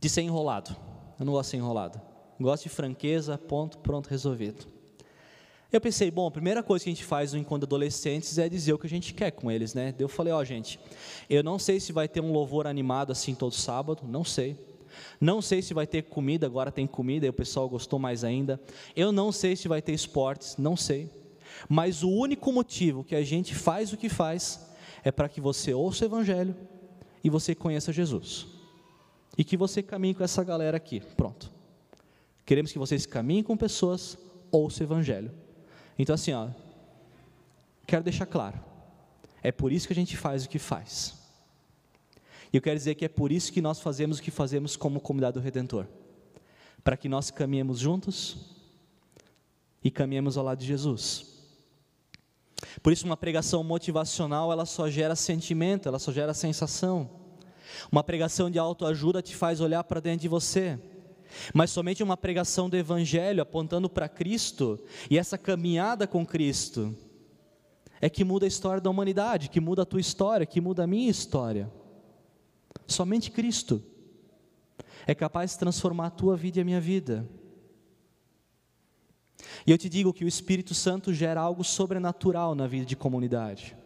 de 0.00 0.08
ser 0.08 0.22
enrolado. 0.22 0.74
Eu 1.18 1.26
não 1.26 1.32
gosto 1.32 1.48
de 1.48 1.50
ser 1.52 1.56
enrolado. 1.58 2.00
Gosto 2.40 2.64
de 2.64 2.68
franqueza, 2.68 3.38
ponto, 3.38 3.78
pronto, 3.78 4.08
resolvido. 4.08 4.66
Eu 5.72 5.80
pensei, 5.80 6.10
bom, 6.12 6.28
a 6.28 6.30
primeira 6.30 6.62
coisa 6.62 6.84
que 6.84 6.90
a 6.90 6.94
gente 6.94 7.04
faz 7.04 7.32
no 7.32 7.38
encontro 7.38 7.66
adolescentes 7.66 8.38
é 8.38 8.48
dizer 8.48 8.72
o 8.72 8.78
que 8.78 8.86
a 8.86 8.90
gente 8.90 9.12
quer 9.12 9.32
com 9.32 9.50
eles, 9.50 9.74
né? 9.74 9.92
Eu 9.98 10.08
falei, 10.08 10.32
ó, 10.32 10.38
oh, 10.38 10.44
gente, 10.44 10.78
eu 11.28 11.42
não 11.42 11.58
sei 11.58 11.80
se 11.80 11.92
vai 11.92 12.06
ter 12.08 12.20
um 12.20 12.32
louvor 12.32 12.68
animado 12.68 13.10
assim 13.10 13.34
todo 13.34 13.52
sábado, 13.52 14.02
não 14.04 14.22
sei. 14.22 14.56
Não 15.20 15.42
sei 15.42 15.60
se 15.60 15.74
vai 15.74 15.86
ter 15.86 16.02
comida, 16.02 16.46
agora 16.46 16.70
tem 16.70 16.86
comida 16.86 17.26
e 17.26 17.28
o 17.28 17.32
pessoal 17.32 17.68
gostou 17.68 17.98
mais 17.98 18.22
ainda. 18.22 18.60
Eu 18.94 19.10
não 19.10 19.32
sei 19.32 19.56
se 19.56 19.66
vai 19.66 19.82
ter 19.82 19.92
esportes, 19.92 20.56
não 20.56 20.76
sei. 20.76 21.10
Mas 21.68 22.02
o 22.04 22.10
único 22.10 22.52
motivo 22.52 23.02
que 23.02 23.16
a 23.16 23.22
gente 23.22 23.54
faz 23.54 23.92
o 23.92 23.96
que 23.96 24.08
faz 24.08 24.70
é 25.02 25.10
para 25.10 25.28
que 25.28 25.40
você 25.40 25.74
ouça 25.74 26.04
o 26.04 26.08
Evangelho 26.08 26.54
e 27.24 27.28
você 27.28 27.54
conheça 27.54 27.92
Jesus. 27.92 28.46
E 29.36 29.42
que 29.42 29.56
você 29.56 29.82
caminhe 29.82 30.14
com 30.14 30.22
essa 30.22 30.44
galera 30.44 30.76
aqui. 30.76 31.00
Pronto. 31.16 31.50
Queremos 32.44 32.70
que 32.70 32.78
vocês 32.78 33.04
caminhem 33.04 33.42
com 33.42 33.56
pessoas, 33.56 34.16
ouçam 34.52 34.86
o 34.86 34.88
Evangelho 34.88 35.45
então, 35.98 36.14
assim, 36.14 36.32
ó, 36.32 36.48
quero 37.86 38.04
deixar 38.04 38.26
claro: 38.26 38.58
é 39.42 39.52
por 39.52 39.72
isso 39.72 39.86
que 39.86 39.92
a 39.92 39.96
gente 39.96 40.16
faz 40.16 40.44
o 40.44 40.48
que 40.48 40.58
faz. 40.58 41.14
E 42.52 42.56
eu 42.56 42.62
quero 42.62 42.76
dizer 42.76 42.94
que 42.94 43.04
é 43.04 43.08
por 43.08 43.32
isso 43.32 43.52
que 43.52 43.60
nós 43.60 43.80
fazemos 43.80 44.18
o 44.18 44.22
que 44.22 44.30
fazemos 44.30 44.76
como 44.76 45.00
comunidade 45.00 45.34
do 45.34 45.40
Redentor 45.40 45.86
para 46.86 46.96
que 46.96 47.08
nós 47.08 47.32
caminhemos 47.32 47.80
juntos 47.80 48.36
e 49.82 49.90
caminhemos 49.90 50.38
ao 50.38 50.44
lado 50.44 50.60
de 50.60 50.66
Jesus. 50.66 51.26
Por 52.80 52.92
isso, 52.92 53.04
uma 53.04 53.16
pregação 53.16 53.64
motivacional, 53.64 54.52
ela 54.52 54.64
só 54.64 54.88
gera 54.88 55.16
sentimento, 55.16 55.88
ela 55.88 55.98
só 55.98 56.12
gera 56.12 56.32
sensação. 56.32 57.10
Uma 57.90 58.04
pregação 58.04 58.48
de 58.48 58.60
autoajuda 58.60 59.20
te 59.20 59.34
faz 59.34 59.60
olhar 59.60 59.82
para 59.82 59.98
dentro 59.98 60.20
de 60.20 60.28
você. 60.28 60.78
Mas 61.52 61.70
somente 61.70 62.02
uma 62.02 62.16
pregação 62.16 62.68
do 62.68 62.76
Evangelho 62.76 63.42
apontando 63.42 63.88
para 63.88 64.08
Cristo 64.08 64.78
e 65.10 65.18
essa 65.18 65.36
caminhada 65.36 66.06
com 66.06 66.24
Cristo 66.24 66.94
é 68.00 68.08
que 68.08 68.24
muda 68.24 68.44
a 68.44 68.48
história 68.48 68.80
da 68.80 68.90
humanidade, 68.90 69.48
que 69.48 69.60
muda 69.60 69.82
a 69.82 69.86
tua 69.86 70.00
história, 70.00 70.46
que 70.46 70.60
muda 70.60 70.84
a 70.84 70.86
minha 70.86 71.10
história. 71.10 71.70
Somente 72.86 73.30
Cristo 73.30 73.82
é 75.06 75.14
capaz 75.14 75.52
de 75.52 75.58
transformar 75.58 76.06
a 76.06 76.10
tua 76.10 76.36
vida 76.36 76.58
e 76.58 76.62
a 76.62 76.64
minha 76.64 76.80
vida. 76.80 77.28
E 79.66 79.70
eu 79.70 79.78
te 79.78 79.88
digo 79.88 80.12
que 80.12 80.24
o 80.24 80.28
Espírito 80.28 80.74
Santo 80.74 81.12
gera 81.12 81.40
algo 81.40 81.64
sobrenatural 81.64 82.54
na 82.54 82.66
vida 82.66 82.84
de 82.84 82.96
comunidade. 82.96 83.76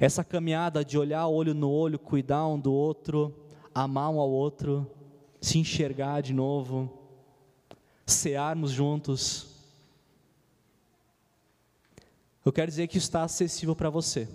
Essa 0.00 0.24
caminhada 0.24 0.84
de 0.84 0.98
olhar 0.98 1.26
olho 1.26 1.54
no 1.54 1.70
olho, 1.70 1.98
cuidar 1.98 2.46
um 2.46 2.58
do 2.58 2.72
outro, 2.72 3.34
amar 3.74 4.10
um 4.10 4.20
ao 4.20 4.30
outro, 4.30 4.90
se 5.40 5.58
enxergar 5.58 6.20
de 6.22 6.32
novo, 6.32 6.90
cearmos 8.06 8.70
juntos. 8.70 9.48
Eu 12.44 12.52
quero 12.52 12.70
dizer 12.70 12.86
que 12.88 12.98
está 12.98 13.22
acessível 13.24 13.74
para 13.74 13.90
você. 13.90 14.28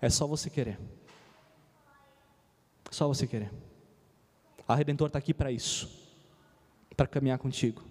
É 0.00 0.08
só 0.08 0.26
você 0.26 0.50
querer. 0.50 0.78
Só 2.90 3.06
você 3.06 3.26
querer. 3.26 3.52
A 4.66 4.74
Redentor 4.74 5.08
está 5.08 5.18
aqui 5.18 5.34
para 5.34 5.52
isso 5.52 6.00
para 7.00 7.06
caminhar 7.06 7.38
contigo, 7.38 7.82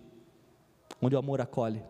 onde 1.01 1.15
o 1.15 1.17
amor 1.17 1.41
acolhe. 1.41 1.81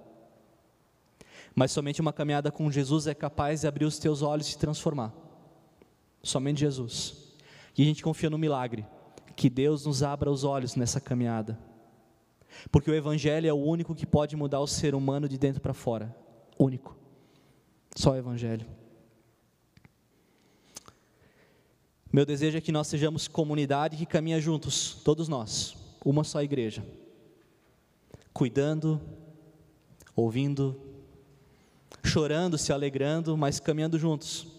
Mas 1.54 1.70
somente 1.70 2.00
uma 2.00 2.14
caminhada 2.14 2.50
com 2.50 2.72
Jesus 2.72 3.08
é 3.08 3.14
capaz 3.14 3.60
de 3.60 3.68
abrir 3.68 3.84
os 3.84 4.00
teus 4.00 4.22
olhos 4.22 4.48
e 4.48 4.52
se 4.52 4.58
transformar. 4.58 5.14
Somente 6.24 6.62
Jesus. 6.62 7.34
E 7.78 7.82
a 7.82 7.86
gente 7.86 8.02
confia 8.02 8.30
no 8.30 8.38
milagre, 8.38 8.86
que 9.40 9.50
Deus 9.50 9.86
nos 9.86 10.04
abra 10.04 10.30
os 10.30 10.44
olhos 10.44 10.76
nessa 10.76 11.00
caminhada. 11.00 11.58
Porque 12.70 12.92
o 12.92 12.94
Evangelho 12.94 13.48
é 13.48 13.54
o 13.54 13.56
único 13.56 13.96
que 13.96 14.06
pode 14.06 14.36
mudar 14.36 14.60
o 14.60 14.68
ser 14.68 14.94
humano 14.94 15.30
de 15.30 15.38
dentro 15.38 15.62
para 15.62 15.74
fora. 15.74 16.14
Único. 16.60 16.98
Só 17.96 18.12
o 18.12 18.16
Evangelho. 18.18 18.68
Meu 22.12 22.26
desejo 22.26 22.58
é 22.58 22.62
que 22.62 22.74
nós 22.74 22.88
sejamos 22.88 23.30
comunidade 23.30 23.96
que 23.96 24.06
caminha 24.06 24.42
juntos, 24.42 24.96
todos 25.06 25.30
nós, 25.30 25.78
uma 26.04 26.26
só 26.26 26.44
igreja, 26.44 26.86
cuidando, 28.34 29.00
ouvindo, 30.18 30.78
chorando, 32.04 32.58
se 32.58 32.74
alegrando, 32.74 33.38
mas 33.38 33.58
caminhando 33.58 33.98
juntos. 33.98 34.59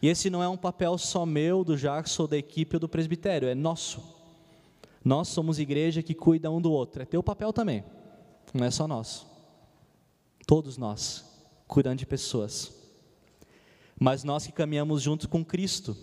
E 0.00 0.08
esse 0.08 0.30
não 0.30 0.42
é 0.42 0.48
um 0.48 0.56
papel 0.56 0.96
só 0.98 1.24
meu, 1.24 1.64
do 1.64 1.76
Jackson, 1.76 2.26
da 2.26 2.36
equipe 2.36 2.76
ou 2.76 2.80
do 2.80 2.88
presbitério, 2.88 3.48
é 3.48 3.54
nosso. 3.54 4.02
Nós 5.04 5.28
somos 5.28 5.58
igreja 5.58 6.02
que 6.02 6.14
cuida 6.14 6.50
um 6.50 6.60
do 6.60 6.72
outro, 6.72 7.02
é 7.02 7.04
teu 7.04 7.22
papel 7.22 7.52
também, 7.52 7.84
não 8.52 8.64
é 8.64 8.70
só 8.70 8.88
nosso. 8.88 9.26
Todos 10.46 10.78
nós, 10.78 11.24
cuidando 11.66 11.98
de 11.98 12.06
pessoas. 12.06 12.72
Mas 13.98 14.24
nós 14.24 14.46
que 14.46 14.52
caminhamos 14.52 15.02
junto 15.02 15.28
com 15.28 15.44
Cristo, 15.44 15.96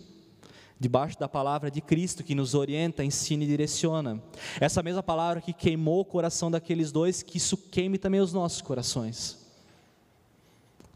debaixo 0.80 1.20
da 1.20 1.28
palavra 1.28 1.70
de 1.70 1.80
Cristo 1.80 2.24
que 2.24 2.34
nos 2.34 2.56
orienta, 2.56 3.04
ensina 3.04 3.44
e 3.44 3.48
direciona. 3.48 4.22
Essa 4.60 4.82
mesma 4.82 5.04
palavra 5.04 5.42
que 5.42 5.54
queimou 5.54 6.00
o 6.00 6.06
coração 6.06 6.50
daqueles 6.50 6.92
dois, 6.92 7.22
que 7.22 7.38
isso 7.38 7.56
queime 7.56 8.00
também 8.00 8.20
os 8.20 8.34
nossos 8.34 8.62
corações. 8.62 9.38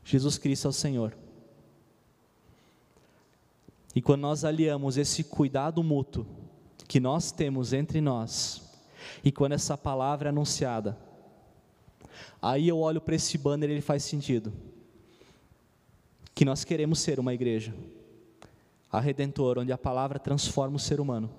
Jesus 0.03 0.37
Cristo 0.37 0.67
é 0.67 0.69
o 0.69 0.73
Senhor. 0.73 1.15
E 3.95 4.01
quando 4.01 4.21
nós 4.21 4.43
aliamos 4.43 4.97
esse 4.97 5.23
cuidado 5.23 5.81
mútuo 5.81 6.27
que 6.87 6.99
nós 6.99 7.31
temos 7.31 7.71
entre 7.71 8.01
nós, 8.01 8.61
e 9.23 9.31
quando 9.31 9.53
essa 9.53 9.77
palavra 9.77 10.27
é 10.27 10.31
anunciada, 10.31 10.97
aí 12.41 12.67
eu 12.67 12.77
olho 12.77 12.99
para 12.99 13.15
esse 13.15 13.37
banner 13.37 13.69
e 13.69 13.73
ele 13.73 13.81
faz 13.81 14.03
sentido. 14.03 14.53
Que 16.35 16.43
nós 16.43 16.65
queremos 16.65 16.99
ser 16.99 17.19
uma 17.19 17.33
igreja 17.33 17.73
a 18.91 18.99
redentor, 18.99 19.57
onde 19.59 19.71
a 19.71 19.77
palavra 19.77 20.19
transforma 20.19 20.75
o 20.75 20.79
ser 20.79 20.99
humano. 20.99 21.29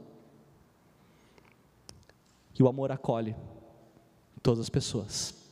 E 2.58 2.62
o 2.62 2.68
amor 2.68 2.90
acolhe 2.90 3.36
todas 4.42 4.60
as 4.60 4.70
pessoas. 4.70 5.45